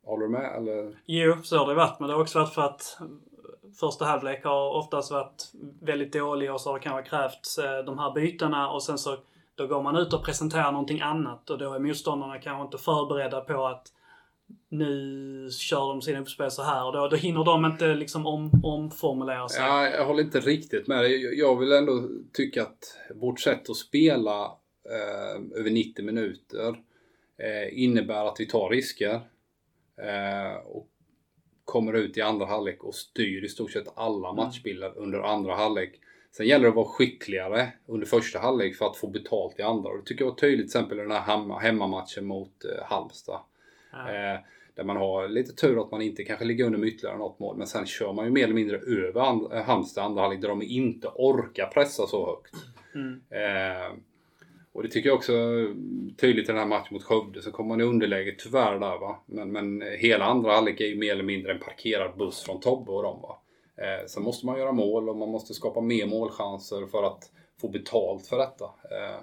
[0.05, 0.99] Håller du med eller?
[1.07, 2.01] Jo, så har det varit.
[2.01, 3.07] Men det har också varit för att eh,
[3.81, 7.99] första halvlek har oftast varit väldigt dålig och så har det kanske krävts eh, de
[7.99, 9.17] här bytena och sen så
[9.55, 13.41] då går man ut och presenterar någonting annat och då är motståndarna kanske inte förberedda
[13.41, 13.93] på att
[14.69, 18.61] nu kör de sina uppspel så här och då, då hinner de inte liksom om,
[18.65, 19.63] omformulera sig.
[19.63, 21.39] Ja, jag håller inte riktigt med dig.
[21.39, 24.45] Jag vill ändå tycka att vårt sätt att spela
[24.91, 26.69] eh, över 90 minuter
[27.39, 29.21] eh, innebär att vi tar risker.
[29.97, 30.89] Eh, och
[31.65, 34.45] kommer ut i andra halvlek och styr i stort sett alla mm.
[34.45, 36.01] matchbilder under andra halvlek.
[36.37, 39.91] Sen gäller det att vara skickligare under första halvlek för att få betalt i andra.
[39.91, 43.41] Och det tycker jag var tydligt till exempel i den här hemmamatchen mot eh, Halmstad.
[43.95, 44.41] Eh,
[44.75, 47.57] där man har lite tur att man inte kanske ligger under med ytterligare något mål.
[47.57, 50.49] Men sen kör man ju mer eller mindre över and eh, Halmstad andra halvlek där
[50.49, 52.55] de inte orkar pressa så högt.
[52.95, 53.21] Mm.
[53.31, 53.93] Eh,
[54.73, 55.33] och det tycker jag också
[56.17, 57.43] tydligt i den här matchen mot Skövde.
[57.43, 59.23] Så kommer man i underläge tyvärr där va.
[59.27, 62.91] Men, men hela andra halvlek är ju mer eller mindre en parkerad buss från Tobbe
[62.93, 63.39] och dem va.
[63.77, 67.31] Eh, sen måste man göra mål och man måste skapa mer målchanser för att
[67.61, 68.65] få betalt för detta.
[68.65, 69.21] Eh,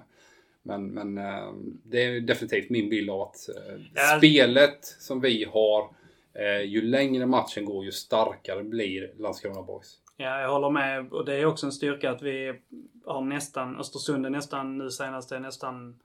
[0.62, 1.52] men, men eh,
[1.84, 4.18] det är definitivt min bild av att eh, ja.
[4.18, 5.90] spelet som vi har,
[6.34, 9.98] eh, ju längre matchen går ju starkare blir Landskrona Boys.
[10.16, 11.12] Ja, jag håller med.
[11.12, 12.60] Och det är också en styrka att vi
[13.06, 16.00] har nästan, Östersund är nästan, nu senast är nästan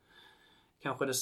[0.84, 1.14] kanske det,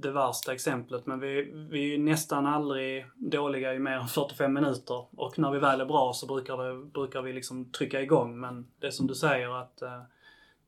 [0.00, 1.06] det värsta exemplet.
[1.06, 5.06] Men vi, vi är nästan aldrig dåliga i mer än 45 minuter.
[5.16, 8.40] Och när vi väl är bra så brukar, det, brukar vi liksom trycka igång.
[8.40, 9.82] Men det är som du säger att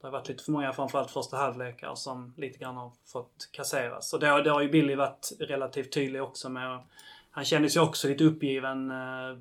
[0.01, 4.13] det har varit lite för många, framförallt första halvlekar, som lite grann har fått kasseras.
[4.13, 6.81] Och det, det har ju Billy varit relativt tydlig också med.
[7.31, 9.39] Han kändes ju också lite uppgiven eh,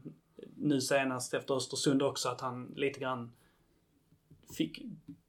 [0.56, 3.32] nu senast efter Östersund också, att han lite grann
[4.58, 4.82] fick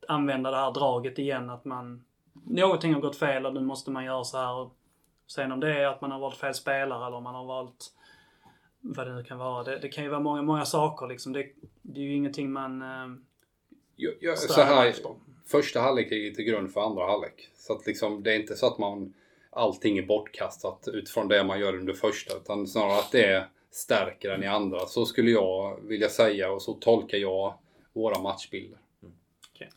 [0.08, 2.04] använda det här draget igen, att man...
[2.32, 4.54] Någonting har gått fel och nu måste man göra så här.
[4.54, 4.76] Och
[5.26, 7.92] sen om det är att man har valt fel spelare eller om man har valt
[8.80, 9.64] vad det nu kan vara.
[9.64, 11.32] Det, det kan ju vara många, många saker liksom.
[11.32, 11.46] Det,
[11.82, 13.08] det är ju ingenting man eh,
[14.00, 14.94] jag, jag, så här,
[15.46, 17.48] första halvlek ligger till grund för andra halvlek.
[17.56, 19.14] Så att liksom, det är inte så att man
[19.50, 22.36] allting är bortkastat utifrån det man gör under första.
[22.36, 24.86] Utan snarare att det stärker den i andra.
[24.86, 27.54] Så skulle jag vilja säga och så tolkar jag
[27.92, 28.78] våra matchbilder.
[29.02, 29.14] Mm.
[29.54, 29.68] Okay.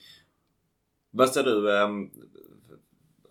[1.11, 1.89] Vad ser du, eh,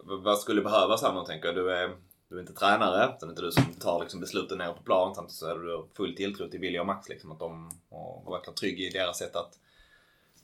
[0.03, 1.72] vad skulle behövas här nu tänker du?
[1.72, 1.90] Är,
[2.28, 4.82] du är inte tränare, så det är inte du som tar liksom, besluten ner på
[4.82, 5.14] plan.
[5.14, 7.09] Samtidigt så är du full tilltro till William och Max.
[7.09, 9.59] Liksom, att de och, verkar trygg i deras sätt att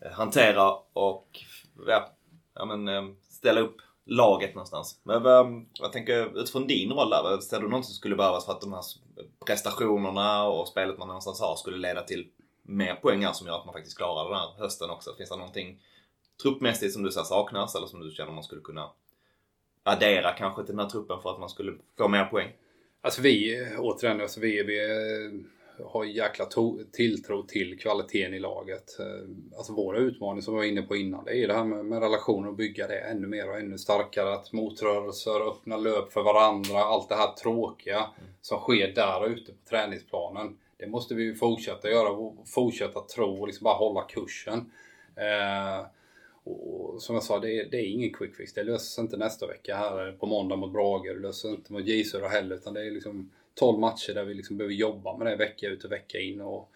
[0.00, 1.40] Eh, hantera och
[1.86, 2.12] ja,
[2.54, 5.00] ja, men, eh, ställa upp laget någonstans.
[5.02, 7.38] Men eh, vad, vad tänker utifrån din roll där?
[7.40, 8.82] Ser du något som skulle behövas för att de här
[9.46, 12.28] prestationerna och spelet man någonstans har skulle leda till
[12.62, 15.14] mer poäng som gör att man faktiskt klarar den här hösten också?
[15.14, 15.80] Finns det någonting
[16.42, 18.90] truppmässigt som du ser saknas eller som du känner man skulle kunna
[19.82, 22.52] addera kanske till den här truppen för att man skulle få mer poäng?
[23.00, 24.78] Alltså vi, återigen, alltså vi, vi
[25.84, 26.46] ha jäkla
[26.92, 29.00] tilltro till kvaliteten i laget.
[29.00, 31.64] Eh, alltså våra utmaningar som vi var inne på innan, det är ju det här
[31.64, 34.34] med, med relationer och bygga det ännu mer och ännu starkare.
[34.34, 38.06] Att motrörelser, öppna löp för varandra, allt det här tråkiga
[38.40, 40.58] som sker där ute på träningsplanen.
[40.76, 44.72] Det måste vi fortsätta göra och fortsätta tro och liksom bara hålla kursen.
[45.16, 45.86] Eh,
[46.44, 48.52] och som jag sa, det är, det är ingen quick fix.
[48.54, 51.14] Det löser sig inte nästa vecka här på måndag mot Brage.
[51.14, 52.56] Det löser sig inte mot J heller.
[52.56, 55.84] Utan det är liksom 12 matcher där vi liksom behöver jobba med det vecka ut
[55.84, 56.40] och vecka in.
[56.40, 56.70] Och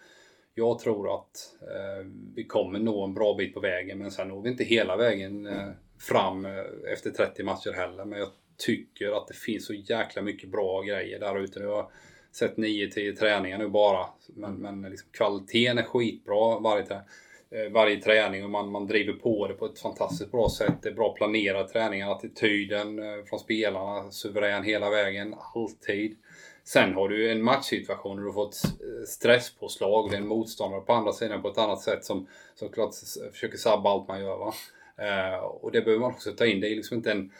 [0.55, 3.97] jag tror att eh, vi kommer nå en bra bit på vägen.
[3.97, 5.69] Men sen når vi inte hela vägen eh,
[5.99, 6.63] fram eh,
[6.93, 8.05] efter 30 matcher heller.
[8.05, 11.59] Men jag tycker att det finns så jäkla mycket bra grejer där ute.
[11.59, 11.91] Jag har
[12.31, 14.05] sett 9-10 träningar nu bara.
[14.27, 17.07] Men, men liksom, kvaliteten är skitbra varje träning.
[17.53, 20.81] Eh, varje träning och man, man driver på det på ett fantastiskt bra sätt.
[20.81, 26.17] Det är bra planerad träning, attityden eh, från spelarna, suverän hela vägen, alltid.
[26.63, 30.09] Sen har du en matchsituation där du har fått eh, stresspåslag.
[30.09, 32.95] Det är en motståndare på andra sidan på ett annat sätt som såklart
[33.31, 34.37] försöker sabba allt man gör.
[34.37, 34.53] Va?
[34.97, 36.59] Eh, och det behöver man också ta in.
[36.59, 37.31] Det är liksom inte en...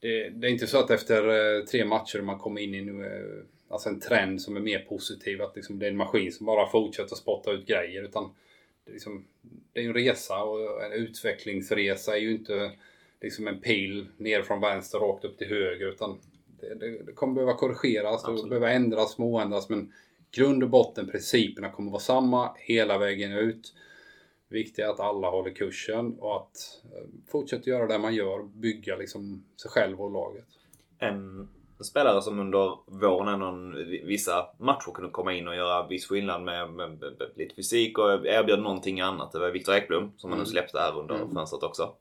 [0.00, 3.04] Det, det är inte så att efter eh, tre matcher man kommer in i en,
[3.68, 5.42] alltså en trend som är mer positiv.
[5.42, 8.02] Att liksom det är en maskin som bara fortsätter spotta ut grejer.
[8.02, 8.34] Utan
[8.84, 9.26] det, liksom,
[9.72, 12.72] det är en resa och en utvecklingsresa är ju inte
[13.20, 16.18] liksom en pil ner från vänster rakt upp till höger utan
[16.74, 19.92] det, kommer behöva korrigeras och behöva ändras, småändras men
[20.30, 23.74] grund och botten, principerna kommer vara samma hela vägen ut.
[24.48, 28.96] Viktigt är att alla håller kursen och att eh, fortsätta göra det man gör, bygga
[28.96, 30.46] liksom sig själv och laget.
[30.98, 31.48] En
[31.84, 36.70] spelare som under våren ändå vissa matcher kunde komma in och göra viss skillnad med,
[36.70, 39.32] med, med, med lite fysik och erbjöd någonting annat.
[39.32, 40.50] Det var Viktor Ekblom som man nu mm.
[40.50, 41.34] släppte här under mm.
[41.34, 41.94] fönstret också.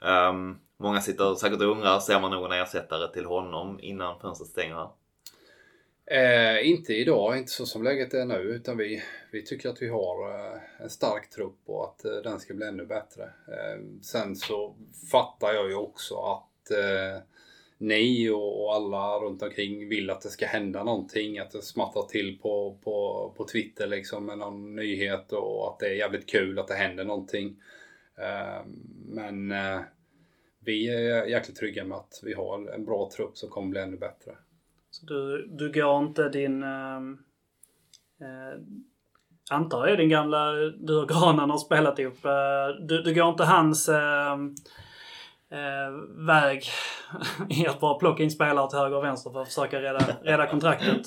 [0.00, 4.88] Um, många sitter säkert och undrar, ser man någon ersättare till honom innan fönstret stänger?
[6.10, 8.34] Eh, inte idag, inte så som läget är nu.
[8.34, 12.40] Utan vi, vi tycker att vi har eh, en stark trupp och att eh, den
[12.40, 13.22] ska bli ännu bättre.
[13.24, 14.74] Eh, sen så
[15.10, 17.22] fattar jag ju också att eh,
[17.78, 21.38] ni och, alla runt omkring vill att det ska hända någonting.
[21.38, 25.86] Att det smattrar till på, på, på Twitter liksom med någon nyhet och att det
[25.86, 27.56] är jävligt kul att det händer någonting.
[28.18, 28.64] Eh,
[29.06, 29.80] men eh,
[30.66, 33.96] vi är jäkligt trygga med att vi har en bra trupp som kommer bli ännu
[33.96, 34.32] bättre.
[34.90, 36.62] Så du, du går inte din...
[36.62, 36.96] Eh,
[38.20, 38.60] eh,
[39.50, 40.52] antar jag din gamla...
[40.78, 42.24] Du och Granen har spelat ihop.
[42.24, 44.32] Eh, du, du går inte hans eh,
[45.50, 45.90] eh,
[46.26, 46.64] väg
[47.48, 50.46] i att bara plocka in spelare till höger och vänster för att försöka rädda, rädda
[50.46, 51.06] kontraktet.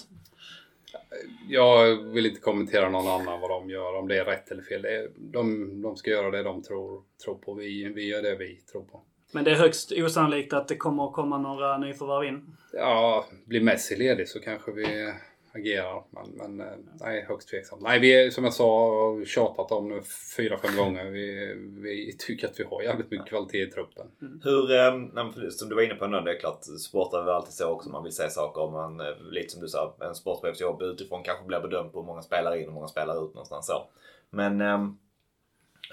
[1.50, 4.86] Jag vill inte kommentera någon annan vad de gör, om det är rätt eller fel.
[5.18, 7.54] De, de ska göra det de tror, tror på.
[7.54, 9.02] Vi, vi gör det vi tror på.
[9.32, 12.56] Men det är högst osannolikt att det kommer att komma några nyförvärv in?
[12.74, 15.14] Ja, blir Messi ledig så kanske vi
[15.52, 16.04] agerar.
[16.10, 17.82] Men, men eh, nej, högst tveksamt.
[17.82, 20.02] Nej, vi är som jag sa och tjatat om nu
[20.38, 21.06] fyra, fem gånger.
[21.06, 24.08] Vi, vi tycker att vi har jävligt mycket kvalitet i truppen.
[24.22, 24.42] Mm.
[24.44, 27.70] Hur, eh, som du var inne på nu, det är klart sportare är alltid så
[27.70, 27.90] också.
[27.90, 31.24] Man vill se saker om man, eh, lite som du sa, en sportchefs jobb utifrån
[31.24, 33.88] kanske blir bedömd på hur många spelare in och hur många spelare ut någonstans så.
[34.30, 34.62] Men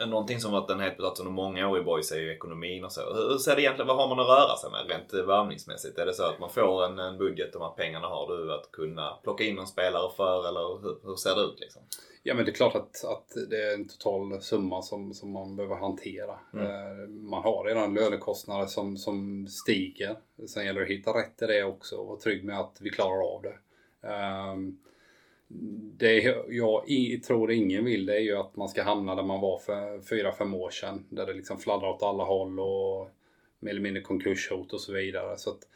[0.00, 2.92] Någonting som varit en het potatis under många år i boys är ju ekonomin och
[2.92, 3.00] så.
[3.14, 5.98] Hur ser det egentligen, vad har man att röra sig med rent värvningsmässigt?
[5.98, 8.54] Är det så att man får en, en budget och de här pengarna har du
[8.54, 11.82] att kunna plocka in en spelare för eller hur, hur ser det ut liksom?
[12.22, 15.56] Ja men det är klart att, att det är en total summa som, som man
[15.56, 16.38] behöver hantera.
[16.52, 16.66] Mm.
[16.66, 20.16] Eh, man har redan lönekostnader som, som stiger.
[20.48, 22.90] Sen gäller det att hitta rätt i det också och vara trygg med att vi
[22.90, 23.58] klarar av det.
[24.08, 24.78] Um,
[25.98, 26.82] det jag
[27.26, 30.56] tror ingen vill det är ju att man ska hamna där man var för 4-5
[30.56, 31.06] år sedan.
[31.08, 33.10] Där det liksom fladdrar åt alla håll och
[33.60, 35.38] mer eller mindre konkurshot och så vidare.
[35.38, 35.68] Så att,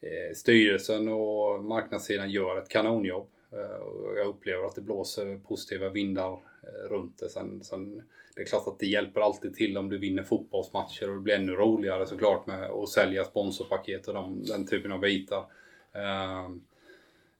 [0.00, 3.28] eh, styrelsen och marknadssidan gör ett kanonjobb.
[3.52, 7.28] Eh, och jag upplever att det blåser positiva vindar eh, runt det.
[7.28, 8.02] Sen, sen,
[8.36, 11.34] det är klart att det hjälper alltid till om du vinner fotbollsmatcher och det blir
[11.34, 15.44] ännu roligare såklart med att sälja sponsorpaket och de, den typen av bitar.
[15.92, 16.48] Eh,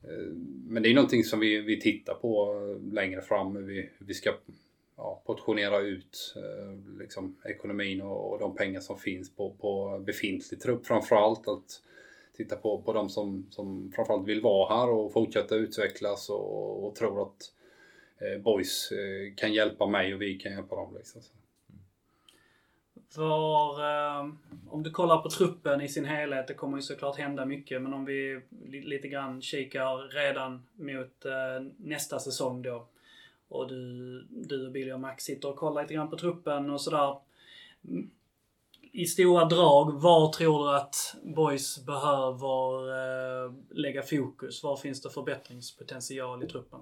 [0.02, 0.32] Eh,
[0.68, 2.54] men det är någonting som vi, vi tittar på
[2.92, 3.56] längre fram.
[3.56, 4.34] Hur vi, vi ska
[4.96, 10.60] ja, portionera ut eh, liksom, ekonomin och, och, de pengar som finns på, på befintlig
[10.60, 11.48] trupp framförallt.
[11.48, 11.82] Att
[12.36, 16.94] titta på, på de som, som framförallt vill vara här och fortsätta utvecklas och, och
[16.94, 17.52] tror att
[18.20, 20.94] eh, boys eh, kan hjälpa mig och vi kan hjälpa dem.
[20.96, 21.22] Liksom.
[23.18, 24.32] Var, eh,
[24.68, 27.94] om du kollar på truppen i sin helhet, det kommer ju såklart hända mycket, men
[27.94, 28.40] om vi
[28.82, 32.86] lite grann kikar redan mot eh, nästa säsong då.
[33.48, 37.16] Och du, du Billy och Max sitter och kollar lite grann på truppen och sådär.
[38.92, 42.88] I stora drag, var tror du att Boys behöver
[43.46, 44.62] eh, lägga fokus?
[44.62, 46.80] Var finns det förbättringspotential i truppen?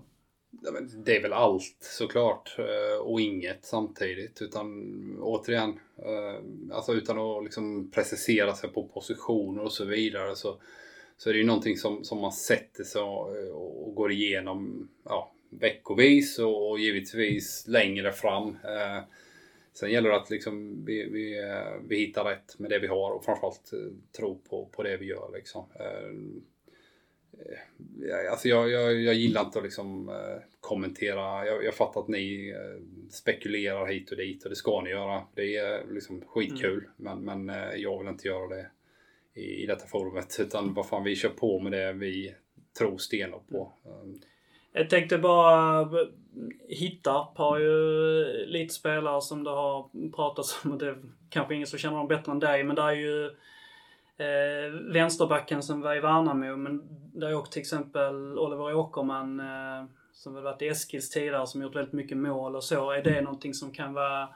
[1.04, 4.42] Det är väl allt såklart eh, och inget samtidigt.
[4.42, 10.60] Utan återigen, eh, alltså utan att liksom precisera sig på positioner och så vidare så,
[11.16, 15.32] så är det ju någonting som, som man sätter sig och, och går igenom ja,
[15.50, 18.48] veckovis och, och givetvis längre fram.
[18.48, 19.02] Eh,
[19.72, 21.36] sen gäller det att liksom vi, vi,
[21.88, 23.70] vi hittar rätt med det vi har och framförallt
[24.16, 25.30] tro på, på det vi gör.
[25.34, 25.64] Liksom.
[28.30, 30.10] Alltså jag, jag, jag gillar inte att liksom,
[30.64, 31.46] kommentera.
[31.46, 35.22] Jag, jag fattar att ni eh, spekulerar hit och dit och det ska ni göra.
[35.34, 36.78] Det är liksom skitkul.
[36.78, 36.90] Mm.
[36.96, 38.70] Men, men eh, jag vill inte göra det
[39.34, 40.36] i, i detta forumet.
[40.40, 42.34] Utan vad fan, vi kör på med det vi
[42.78, 43.72] tror stenhårt på.
[43.86, 44.20] Mm.
[44.72, 45.88] Jag tänkte bara
[46.68, 50.78] Hittarp har ju lite spelare som det har pratats om.
[50.78, 53.26] Det är kanske ingen som känner dem bättre än dig, men det är ju
[54.16, 56.82] eh, vänsterbacken som var i Värnamo, men
[57.14, 59.84] det är också till exempel Oliver Åkerman eh,
[60.14, 62.90] som väl varit i Eskils tidigare som gjort väldigt mycket mål och så.
[62.90, 64.28] Är det någonting som kan vara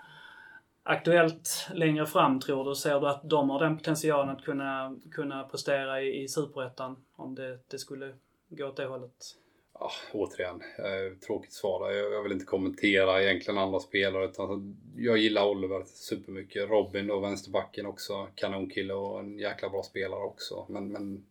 [0.83, 2.74] aktuellt längre fram tror du?
[2.74, 7.35] Ser du att de har den potentialen att kunna, kunna prestera i, i Superettan om
[7.35, 8.14] det, det skulle
[8.49, 9.35] gå åt det hållet?
[9.81, 11.97] Ja, återigen, eh, tråkigt svar där.
[11.97, 16.70] Jag, jag vill inte kommentera egentligen andra spelare utan jag gillar Oliver supermycket.
[16.70, 20.66] Robin då, vänsterbacken också, kanonkille och en jäkla bra spelare också.
[20.68, 21.24] Men, men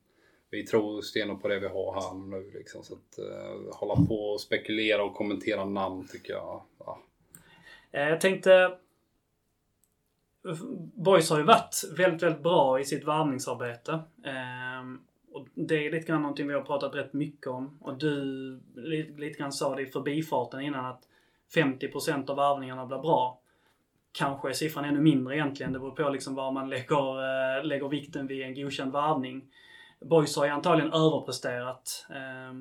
[0.50, 2.84] vi tror stenhårt på det vi har här nu liksom.
[2.84, 7.02] Så att uh, hålla på och spekulera och kommentera namn tycker jag, ja.
[7.92, 8.54] Eh, jag tänkte
[10.48, 10.56] eh,
[10.94, 13.92] Boys har ju varit väldigt, väldigt bra i sitt varvningsarbete.
[14.24, 14.98] Eh,
[15.32, 17.78] och det är lite grann någonting vi har pratat rätt mycket om.
[17.82, 18.24] Och du
[18.76, 21.04] lite, lite grann sa det i förbifarten innan att
[21.56, 23.40] 50% av varvningarna blir bra.
[24.12, 25.74] Kanske är siffran ännu mindre egentligen.
[25.74, 29.46] Det beror på liksom var man lägger, äh, lägger vikten vid en godkänd varvning.
[30.00, 32.06] Boys har ju antagligen överpresterat.
[32.10, 32.54] Eh,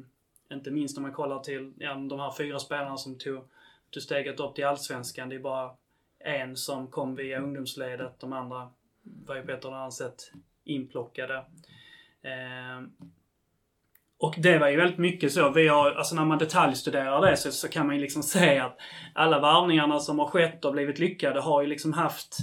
[0.57, 3.45] inte minst om man kollar till ja, de här fyra spelarna som tog,
[3.91, 5.29] tog steget upp till Allsvenskan.
[5.29, 5.71] Det är bara
[6.19, 8.21] en som kom via ungdomsledet.
[8.21, 8.71] De andra
[9.03, 10.33] var ju på ett eller annat sätt
[10.65, 11.37] inplockade.
[12.23, 13.07] Eh,
[14.19, 15.51] och det var ju väldigt mycket så.
[15.51, 18.79] Vi har, alltså när man detaljstuderar det så, så kan man ju liksom se att
[19.15, 22.39] alla varvningarna som har skett och blivit lyckade har ju liksom haft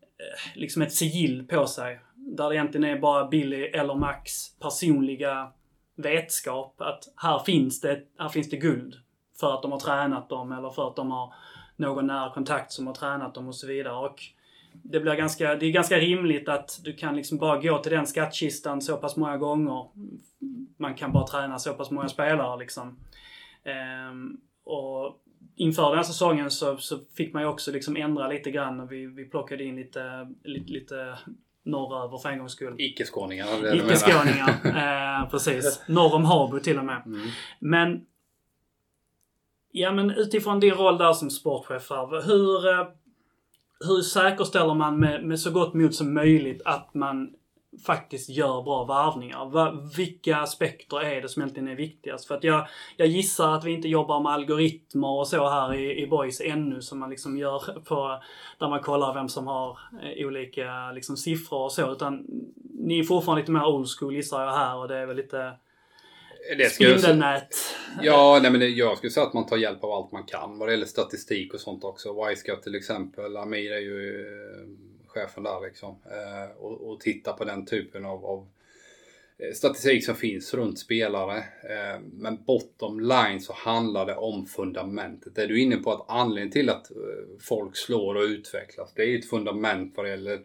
[0.00, 2.00] eh, liksom ett sigill på sig.
[2.36, 5.52] Där det egentligen är bara Billy eller Max personliga
[5.96, 8.94] vetskap att här finns det, här finns det guld.
[9.40, 11.34] För att de har tränat dem eller för att de har
[11.76, 13.96] någon nära kontakt som har tränat dem och så vidare.
[13.96, 14.22] Och
[14.72, 18.06] det, blir ganska, det är ganska rimligt att du kan liksom bara gå till den
[18.06, 19.86] skattkistan så pass många gånger.
[20.76, 22.98] Man kan bara träna så pass många spelare liksom.
[23.64, 25.22] Ehm, och
[25.56, 29.06] inför den här säsongen så, så fick man ju också liksom ändra lite grann vi,
[29.06, 31.18] vi plockade in lite, lite, lite
[31.66, 32.74] norröver för en gångs skull.
[32.78, 33.74] Icke-skåningar.
[33.74, 34.48] Icke-skåningar,
[35.22, 35.82] eh, precis.
[35.88, 37.02] Norr om Habo till och med.
[37.06, 37.28] Mm.
[37.58, 38.06] Men
[39.78, 41.90] Ja men utifrån din roll där som sportchef
[42.26, 42.86] hur, eh,
[43.80, 47.30] hur säkerställer man med, med så gott mod som möjligt att man
[47.86, 49.50] faktiskt gör bra varvningar?
[49.50, 52.26] Va, vilka aspekter är det som egentligen är viktigast?
[52.26, 52.66] För att jag,
[52.96, 56.82] jag gissar att vi inte jobbar med algoritmer och så här i, i Boys ännu
[56.82, 58.22] som man liksom gör på,
[58.58, 61.92] där man kollar vem som har eh, olika liksom, siffror och så.
[61.92, 62.26] Utan
[62.74, 65.52] ni är fortfarande lite mer old school gissar jag här och det är väl lite
[66.70, 67.56] Spindelnät.
[68.02, 70.68] Ja, nej, men jag skulle säga att man tar hjälp av allt man kan vad
[70.68, 72.26] det gäller statistik och sånt också.
[72.26, 73.36] Wisecout till exempel.
[73.36, 74.85] Amir är ju eh,
[75.16, 75.96] chefen där liksom.
[76.10, 78.48] Eh, och, och titta på den typen av, av
[79.38, 81.36] eh, statistik som finns runt spelare.
[81.38, 85.34] Eh, men bottom line så handlar det om fundamentet.
[85.34, 86.96] Det är du inne på att anledningen till att eh,
[87.40, 90.40] folk slår och utvecklas, det är ju ett fundament vad det gäller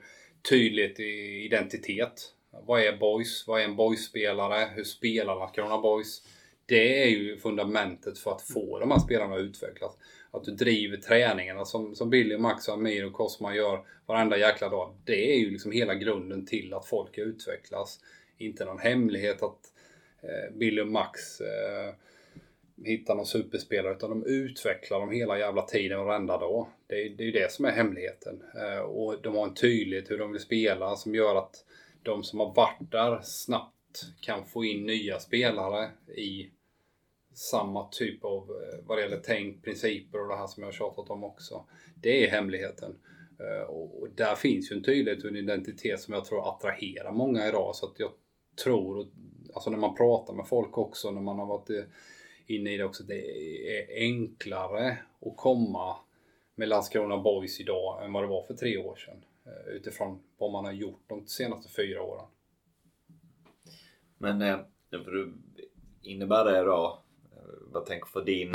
[0.50, 2.34] tydlighet i identitet.
[2.66, 3.48] Vad är boys?
[3.48, 4.70] Vad är en boys-spelare?
[4.76, 6.22] Hur spelar Landskrona boys?
[6.66, 9.98] Det är ju fundamentet för att få de här spelarna att utvecklas.
[10.32, 14.96] Att du driver träningarna som, som Billy, Max, Amir och Cosma gör varenda jäkla dag.
[15.06, 18.00] Det är ju liksom hela grunden till att folk utvecklas.
[18.38, 19.60] Inte någon hemlighet att
[20.22, 21.94] eh, Billy och Max eh,
[22.86, 26.68] hittar någon superspelare utan de utvecklar dem hela jävla tiden varenda dag.
[26.88, 28.44] Det, det är ju det som är hemligheten.
[28.56, 31.66] Eh, och de har en tydlighet hur de vill spela som gör att
[32.04, 33.76] de som har varit där snabbt
[34.22, 36.50] kan få in nya spelare i
[37.34, 40.74] samma typ av, eh, vad det gäller tänk, principer och det här som jag har
[40.74, 41.66] tjatat om också.
[41.96, 42.96] Det är hemligheten.
[43.40, 47.48] Eh, och där finns ju en tydlighet och en identitet som jag tror attraherar många
[47.48, 47.76] idag.
[47.76, 48.12] Så att jag
[48.64, 49.08] tror,
[49.54, 51.84] alltså när man pratar med folk också, när man har varit eh,
[52.46, 53.22] inne i det också, det
[53.78, 55.96] är enklare att komma
[56.56, 59.26] med Landskrona Boys idag än vad det var för tre år sedan.
[59.68, 62.26] Utifrån vad man har gjort de senaste fyra åren.
[64.18, 64.60] Men eh,
[66.02, 67.04] innebär det då,
[67.72, 68.54] vad tänker för din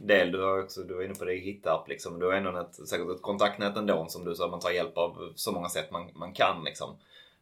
[0.00, 0.32] del?
[0.32, 2.18] Du var, också, du var inne på det i Hittarp liksom.
[2.18, 5.32] Du har ändå ett, säkert ett kontaktnät ändå som du sa, man tar hjälp av
[5.34, 6.90] så många sätt man, man kan liksom.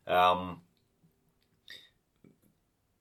[0.05, 0.61] Um,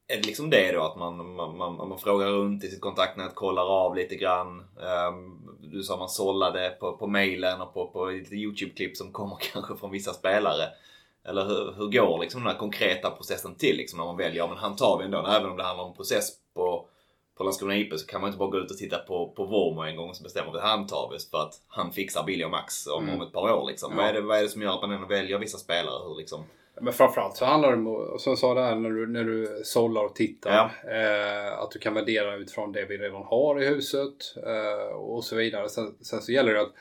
[0.07, 3.35] är det liksom det då att man, man, man, man frågar runt i sitt kontaktnät,
[3.35, 4.65] kollar av lite grann.
[5.09, 9.37] Um, du sa man sållade på, på mailen och på, på lite YouTube-klipp som kommer
[9.53, 10.69] kanske från vissa spelare.
[11.23, 14.57] Eller hur, hur går liksom den här konkreta processen till liksom när man väljer, men
[14.57, 15.25] han tar vi ändå.
[15.27, 16.70] Även om det handlar om process på,
[17.41, 19.81] på Landskrona IP så kan man inte bara gå ut och titta på, på Vormo
[19.81, 22.51] en gång och så bestämmer att han tar vi för att han fixar Billy och
[22.51, 23.15] Max om, Mm.
[23.15, 23.91] om ett par år liksom.
[23.91, 23.97] Ja.
[23.97, 26.07] Vad, är det, vad är det som gör att man ändå väljer vissa spelare?
[26.09, 26.43] Hur liksom,
[26.81, 30.05] Men framförallt så handlar det om, som jag sa där när du, när du sållar
[30.05, 30.51] och tittar.
[30.51, 30.91] Ja.
[30.91, 34.13] Eh, att du kan värdera utifrån det vi redan har i huset
[34.45, 35.69] eh, och så vidare.
[35.69, 36.73] Sen, sen så gäller det att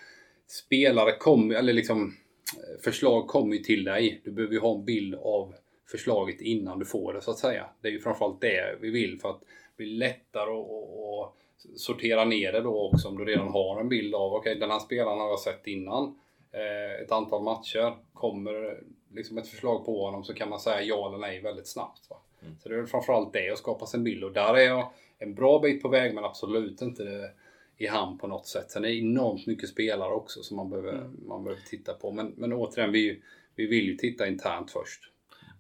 [0.49, 2.03] spelare kommer, eller liksom
[2.57, 4.21] eh, förslag kommer ju till dig.
[4.25, 5.55] Du behöver ju ha en bild av
[5.91, 7.67] förslaget innan du får det så att säga.
[7.83, 9.41] Det är ju framförallt det vi vill för att
[9.85, 11.35] blir lättare att-
[11.77, 14.79] sortera ner det då också om du redan har en bild av okej den här
[14.79, 16.19] spelaren har jag sett innan
[16.53, 17.97] eh, ett antal matcher.
[18.13, 18.81] Kommer
[19.15, 22.11] liksom ett förslag på honom så kan man säga ja eller nej väldigt snabbt.
[22.43, 22.55] Mm.
[22.63, 25.35] Så det är framförallt det att skapa sig en bild och där är jag en
[25.35, 27.31] bra bit på väg men absolut inte
[27.77, 28.71] i hamn på något sätt.
[28.71, 31.17] Sen är det enormt mycket spelare också som man behöver, Mm.
[31.27, 32.11] man behöver titta på.
[32.11, 33.23] Men, men återigen, vi,
[33.55, 35.10] vi vill ju titta internt först.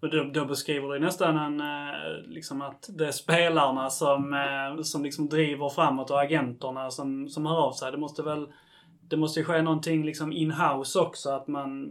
[0.01, 4.83] Och då, då beskriver du nästan en, eh, liksom att det är spelarna som, eh,
[4.83, 7.93] som liksom driver framåt och agenterna som, som hör av sig.
[7.93, 8.49] Det måste väl
[9.11, 11.31] det måste ju ske någonting liksom in-house också.
[11.31, 11.91] Att man,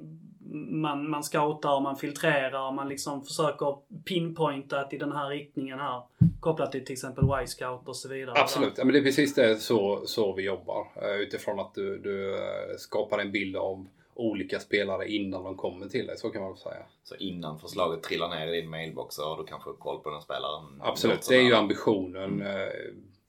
[0.69, 5.29] man, man scoutar och man filtrerar och man liksom försöker pinpointa att i den här
[5.29, 6.01] riktningen här.
[6.39, 8.39] Kopplat till till exempel Y-scout och så vidare.
[8.39, 10.87] Absolut, ja, men det är precis det så, så vi jobbar.
[10.95, 12.37] Eh, utifrån att du, du
[12.77, 13.87] skapar en bild av
[14.19, 16.17] olika spelare innan de kommer till dig.
[16.17, 16.85] Så kan man väl säga.
[17.03, 20.21] så innan förslaget trillar ner i din mailbox så har du kanske koll på den
[20.21, 20.81] spelaren.
[20.81, 22.41] Absolut, det är ju ambitionen.
[22.41, 22.69] eh,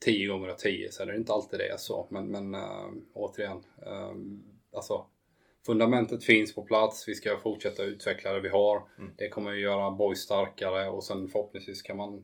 [0.05, 2.07] 10 gånger av 10 så är det inte alltid det så.
[2.09, 4.11] Men, men äh, återigen, äh,
[4.75, 5.05] alltså
[5.65, 7.07] fundamentet finns på plats.
[7.07, 8.81] Vi ska fortsätta utveckla det vi har.
[8.97, 9.11] Mm.
[9.17, 12.23] Det kommer att göra boys starkare och sen förhoppningsvis kan man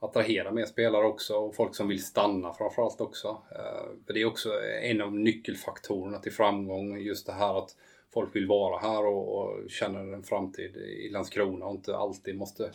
[0.00, 3.28] attrahera mer spelare också och folk som vill stanna framförallt också.
[3.28, 4.50] Eh, för det är också
[4.82, 6.98] en av nyckelfaktorerna till framgång.
[6.98, 7.76] Just det här att
[8.14, 12.72] folk vill vara här och, och känner en framtid i Landskrona och inte alltid måste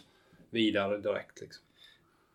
[0.50, 1.42] vidare direkt.
[1.42, 1.66] Liksom.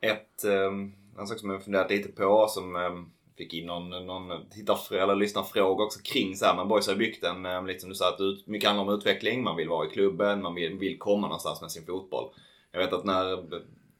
[0.00, 4.48] Ett, um, en sak som jag funderat lite på som um, fick in någon, någon
[4.50, 7.88] tittar, eller lyssnarfråga också kring så här, men Boys har byggt en, um, lite som
[7.88, 9.42] du sa, att ut, mycket handlar om utveckling.
[9.42, 12.30] Man vill vara i klubben, man vill, vill komma någonstans med sin fotboll.
[12.72, 13.44] Jag vet att när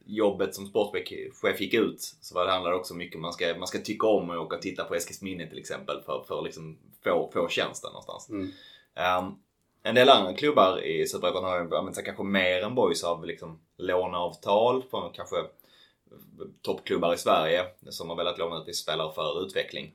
[0.07, 3.68] jobbet som sportchef gick ut så var det handlar också mycket om man ska, man
[3.68, 6.78] ska tycka om att åka och titta på Eskilsminne till exempel för, för att liksom
[7.04, 8.28] få, få tjänsten någonstans.
[8.30, 8.52] Mm.
[9.24, 9.38] Um,
[9.82, 13.24] en del andra klubbar i Superettan har ju använt sig kanske mer än Boys av
[13.24, 15.36] liksom låneavtal från kanske
[16.62, 19.94] toppklubbar i Sverige som har velat låna ut vissa spelare för utveckling.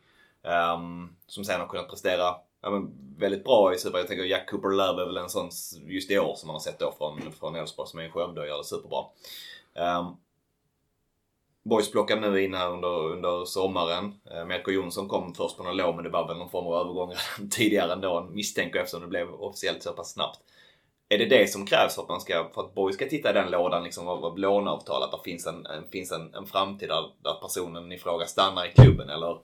[0.76, 2.88] Um, som sen har kunnat prestera ja,
[3.18, 4.00] väldigt bra i Superettan.
[4.00, 5.50] Jag tänker Jack Cooper Love är väl en sån
[5.86, 8.42] just i år som man har sett då från, från Elfsborg som är i Skövde
[8.42, 9.04] och gör det superbra.
[9.74, 10.18] Um,
[11.64, 14.14] Boys plockade nu in här under, under sommaren.
[14.32, 16.74] Eh, Melker Jonsson kom först på någon lån men det var väl någon form av
[16.74, 20.40] övergång redan tidigare ändå misstänker jag eftersom det blev officiellt så pass snabbt.
[21.10, 23.34] Är det det som krävs för att, man ska, för att Boys ska titta i
[23.34, 25.04] den lådan liksom av, av låneavtal?
[25.04, 28.66] Att det finns en, en, finns en, en framtid där, där personen i fråga stannar
[28.66, 29.10] i klubben?
[29.10, 29.38] Eller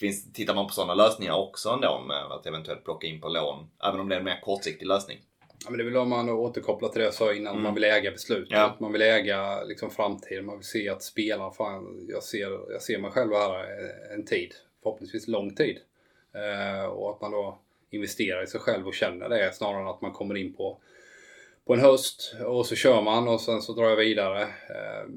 [0.00, 3.70] finns, tittar man på sådana lösningar också ändå med att eventuellt plocka in på lån?
[3.84, 5.18] Även om det är en mer kortsiktig lösning.
[5.64, 7.62] Ja, men det är väl om man återkopplar till det jag sa innan, Mm.
[7.62, 8.48] man vill äga beslutet.
[8.50, 8.76] Ja.
[8.80, 12.98] Man vill äga liksom, framtiden, man vill se att spelaren, fan, jag ser, jag ser
[12.98, 13.64] mig själv här
[14.14, 15.78] en tid, förhoppningsvis lång tid.
[16.34, 17.58] Eh, och att man då
[17.90, 20.78] investerar i sig själv och känner det snarare än att man kommer in på,
[21.64, 24.42] på en höst och så kör man och sen så drar jag vidare.
[24.42, 25.08] Eh,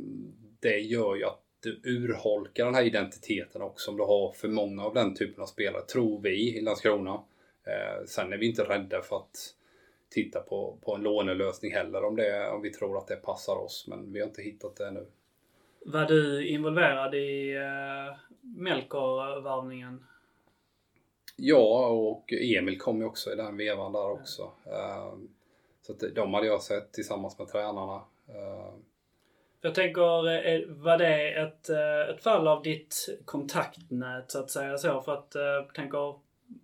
[0.60, 4.84] det gör ju att du urholkar den här identiteten också om du har för många
[4.86, 7.14] av den typen av spelare, tror vi i Landskrona.
[7.68, 9.56] Eh, sen är vi inte rädda för att
[10.12, 13.86] titta på, på en lånelösning heller om, det, om vi tror att det passar oss.
[13.88, 15.05] Men vi har inte hittat det ännu.
[15.86, 20.05] Var du involverad i uh, Melker-värvningen?
[21.36, 24.51] Ja, och Emil kom ju också i den vevan där också.
[24.66, 25.14] Eh,
[25.82, 28.01] så att de hade jag sett tillsammans med tränarna.
[28.28, 28.74] Eh,
[29.62, 32.95] Jag tänker, eh, var det ett, eh, ett fall av ditt
[33.26, 35.01] kontaktnät så att säga så?
[35.01, 36.16] För att, eh, tänker,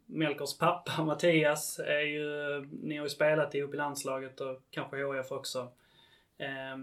[0.05, 5.31] Melkers pappa Mattias är ju, ni har ju spelat ihop i landslaget och kanske HF
[5.31, 5.67] också.
[6.37, 6.77] Eh,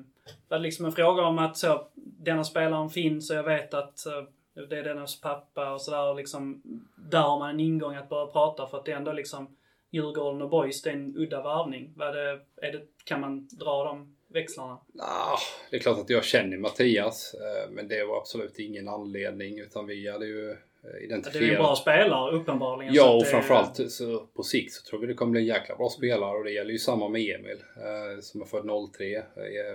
[0.49, 4.07] var det liksom en fråga om att så, denna spelaren finns och jag vet att
[4.07, 4.25] eh,
[4.69, 6.63] det är dennas pappa och sådär liksom,
[6.97, 9.57] där har man en ingång att börja prata för att det är ändå liksom
[9.91, 11.93] Djurgården och Boys, det är en udda värvning.
[11.97, 14.79] Var det, är det, kan man dra de växlarna?
[14.93, 15.39] Nah,
[15.71, 19.87] det är klart att jag känner Mattias, eh, men det var absolut ingen anledning utan
[19.87, 21.41] vi hade ju eh, identifierat...
[21.41, 22.95] Det är ju bra spelare uppenbarligen.
[22.95, 25.89] Ja, och framförallt så på sikt så tror vi det kommer bli en jäkla bra
[25.89, 29.22] spelare och det gäller ju samma med Emil eh, som är född 03, eh,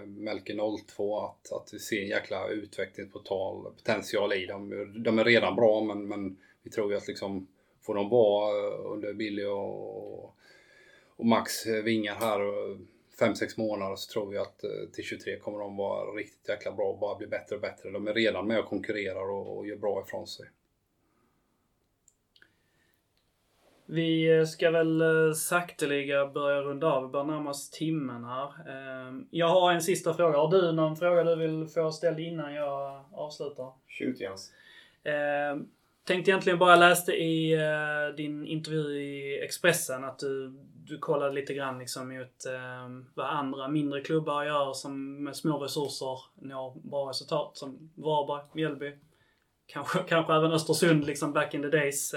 [0.05, 1.20] Melker 02.
[1.20, 4.93] Att, att vi ser en jäkla utvecklingspotential potential i dem.
[5.03, 7.47] De är redan bra men, men vi tror ju att liksom
[7.82, 10.24] får de vara eh, under Billy och,
[11.16, 12.39] och Max vingar här
[13.20, 16.86] 5-6 månader så tror vi att eh, till 23 kommer de vara riktigt jäkla bra
[16.86, 17.89] och bara bli bättre och bättre.
[17.89, 20.45] De är redan med och konkurrerar och, och gör bra ifrån sig.
[23.92, 27.04] Vi eh, ska väl eh, sakteliga börja runda av.
[27.04, 28.54] Vi börjar närma oss timmen här.
[28.70, 30.38] Ehm, jag har en sista fråga.
[30.38, 33.72] Har du någon fråga du vill få ställd innan jag avslutar?
[33.88, 34.52] Shoot Jens.
[35.04, 35.62] Eh,
[36.04, 40.54] tänkte egentligen bara läste i eh, din intervju i Expressen att du,
[40.86, 45.58] du kollade lite grann liksom mot eh, vad andra mindre klubbar gör som med små
[45.58, 47.58] resurser når bra resultat.
[47.58, 48.92] Som Varberg, Mjällby,
[49.66, 52.16] kanske, kanske även Östersund liksom back in the days.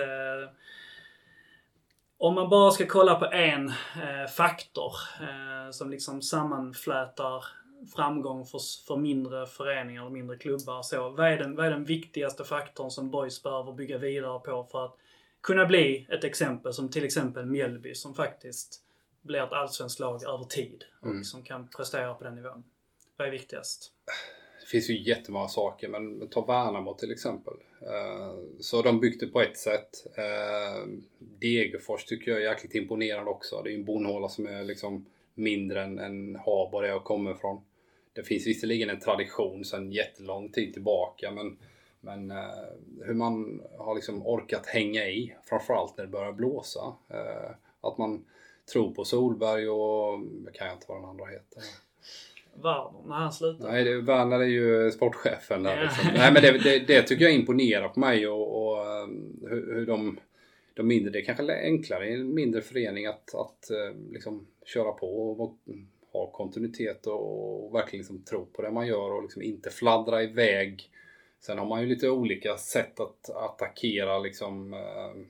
[2.22, 7.44] Om man bara ska kolla på en eh, faktor eh, som liksom sammanflätar
[7.94, 10.82] framgång för, för mindre föreningar och mindre klubbar.
[10.82, 14.68] Så, vad, är den, vad är den viktigaste faktorn som Boys behöver bygga vidare på
[14.70, 14.96] för att
[15.40, 18.80] kunna bli ett exempel som till exempel Mjällby som faktiskt
[19.22, 21.24] blir ett allsvenskt lag över tid och mm.
[21.24, 22.64] som kan prestera på den nivån.
[23.16, 23.92] Vad är viktigast?
[24.62, 27.54] Det finns ju jättemånga saker, men ta Värnamo till exempel.
[27.80, 30.06] Eh, så de byggde på ett sätt.
[30.16, 30.86] Eh,
[31.18, 33.62] Degerfors tycker jag är jäkligt imponerande också.
[33.62, 37.30] Det är ju en bonhåla som är liksom mindre än, än Habo där jag kommer
[37.30, 37.60] ifrån.
[38.12, 41.58] Det finns visserligen en tradition sedan jättelång tid tillbaka men,
[42.00, 42.46] men eh,
[43.04, 46.96] hur man har liksom orkat hänga i, framförallt när det börjar blåsa.
[47.08, 47.50] Eh,
[47.80, 48.24] att man
[48.72, 50.20] tror på Solberg och,
[50.54, 51.62] kan jag inte vad den andra heter.
[52.54, 53.72] Werner när han slutar?
[53.72, 55.82] Nej, det, Werner är ju sportchefen där.
[55.82, 56.10] Liksom.
[56.14, 59.86] Nej, men det, det, det, tycker jag imponerar på mig och, och um, hur, hur
[59.86, 60.20] de,
[60.74, 63.70] de mindre, det är kanske enklare i en mindre förening att, att
[64.10, 65.58] liksom köra på och
[66.12, 70.22] ha kontinuitet och, och verkligen liksom tro på det man gör och liksom inte fladdra
[70.22, 70.90] iväg.
[71.40, 75.22] Sen har man ju lite olika sätt att attackera liksom eh,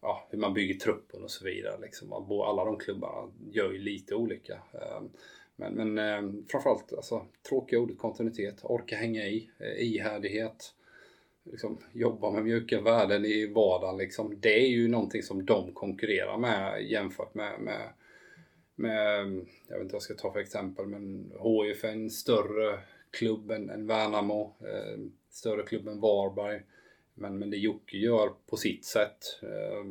[0.00, 1.80] ja, hur man bygger truppen och så vidare.
[1.80, 2.12] Liksom.
[2.12, 4.58] Alla de klubbarna gör ju lite olika.
[5.56, 10.74] Men, men eh, framförallt alltså, tråkiga ordet kontinuitet, orka hänga i, eh, ihärdighet.
[11.44, 13.96] Liksom, jobba med mjuka värden i vardagen.
[13.96, 14.40] Liksom.
[14.40, 17.92] Det är ju någonting som de konkurrerar med jämfört med, med
[18.74, 19.26] med,
[19.68, 22.78] jag vet inte vad jag ska ta för exempel, men HIF är en större
[23.10, 25.00] klubb än, än Värnamo, eh,
[25.30, 26.62] större klubb än Varberg.
[27.14, 29.84] Men, men det Jocke gör på sitt sätt eh,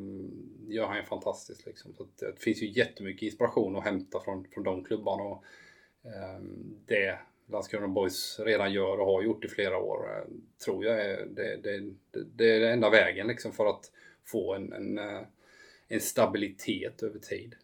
[0.67, 1.65] gör han ju fantastiskt.
[1.65, 1.93] Liksom.
[1.93, 5.23] Så det, eh, det finns ju jättemycket inspiration att hämta från, från de klubbarna.
[5.23, 5.43] Och,
[6.03, 6.41] eh,
[6.85, 10.23] det Landskrona Boys redan gör och har gjort i flera år eh,
[10.65, 11.79] tror jag är det, det,
[12.11, 13.91] det, det är den enda vägen liksom, för att
[14.25, 15.21] få en, en, eh,
[15.87, 17.55] en stabilitet över tid.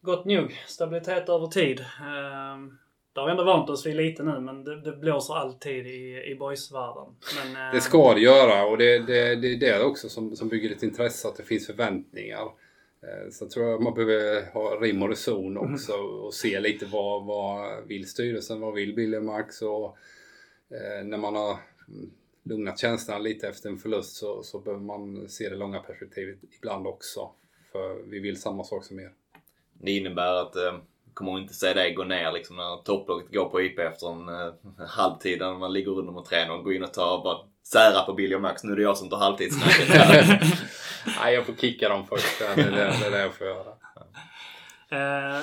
[0.00, 0.52] Gott nog.
[0.66, 1.84] Stabilitet över tid.
[2.00, 2.78] Ehm,
[3.12, 6.22] det har vi ändå vant oss vid lite nu, men det, det blåser alltid i,
[6.30, 7.16] i boysvärlden.
[7.36, 10.70] Men, det ska det göra och det, det, det är det också som, som bygger
[10.70, 12.48] ett intresse, att det finns förväntningar.
[13.02, 15.74] Ehm, så tror jag man behöver ha rim och reson mm.
[15.74, 19.96] också och se lite vad, vad vill styrelsen, vad vill Billy Max och
[20.70, 21.58] eh, när man har
[22.42, 26.86] lugnat känslorna lite efter en förlust så, så behöver man se det långa perspektivet ibland
[26.86, 27.30] också.
[27.72, 29.12] För vi vill samma sak som er.
[29.72, 30.78] Det innebär att eh,
[31.14, 34.86] kommer inte se dig gå ner liksom när topplaget går på IP efter en eh,
[34.88, 37.38] halvtid när man ligger under mot 3 och gå in och ta bara
[37.72, 38.64] sära på Billy och Max.
[38.64, 39.88] Nu är det jag som tar halvtidssnacket
[41.22, 42.38] Nej, jag får kicka dem först.
[42.38, 43.70] Det är det, det, är det jag får göra.
[44.92, 45.42] Eh,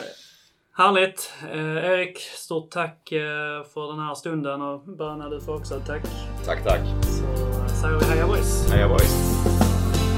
[0.78, 1.34] härligt!
[1.52, 6.04] Eh, Erik, stort tack eh, för den här stunden och Böna du får också tack.
[6.46, 6.82] Tack, tack.
[7.02, 8.72] Så säger vi heja boys!
[8.72, 9.38] Heja boys!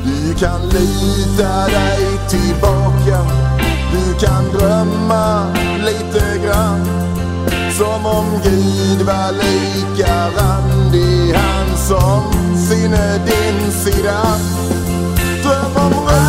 [0.03, 3.48] Du kan lita dig tillbaka
[3.91, 5.53] du kan drömma
[5.85, 6.85] lite grann
[7.77, 14.21] som om Gud var lika randig han som sinne din sida.
[15.43, 16.28] Dröm om röd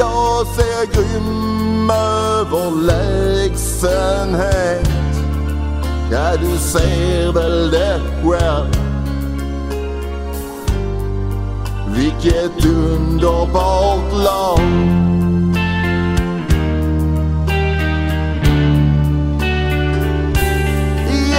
[0.00, 4.88] Jag ser grym överlägsenhet.
[6.12, 8.76] Ja, du ser väl det själv.
[11.96, 14.60] Vilket underbart lag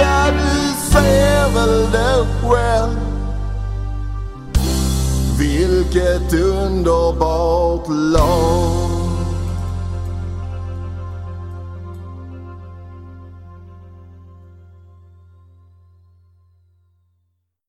[0.00, 3.01] Ja, du ser väl det själv
[5.82, 8.81] Vilket underbart lag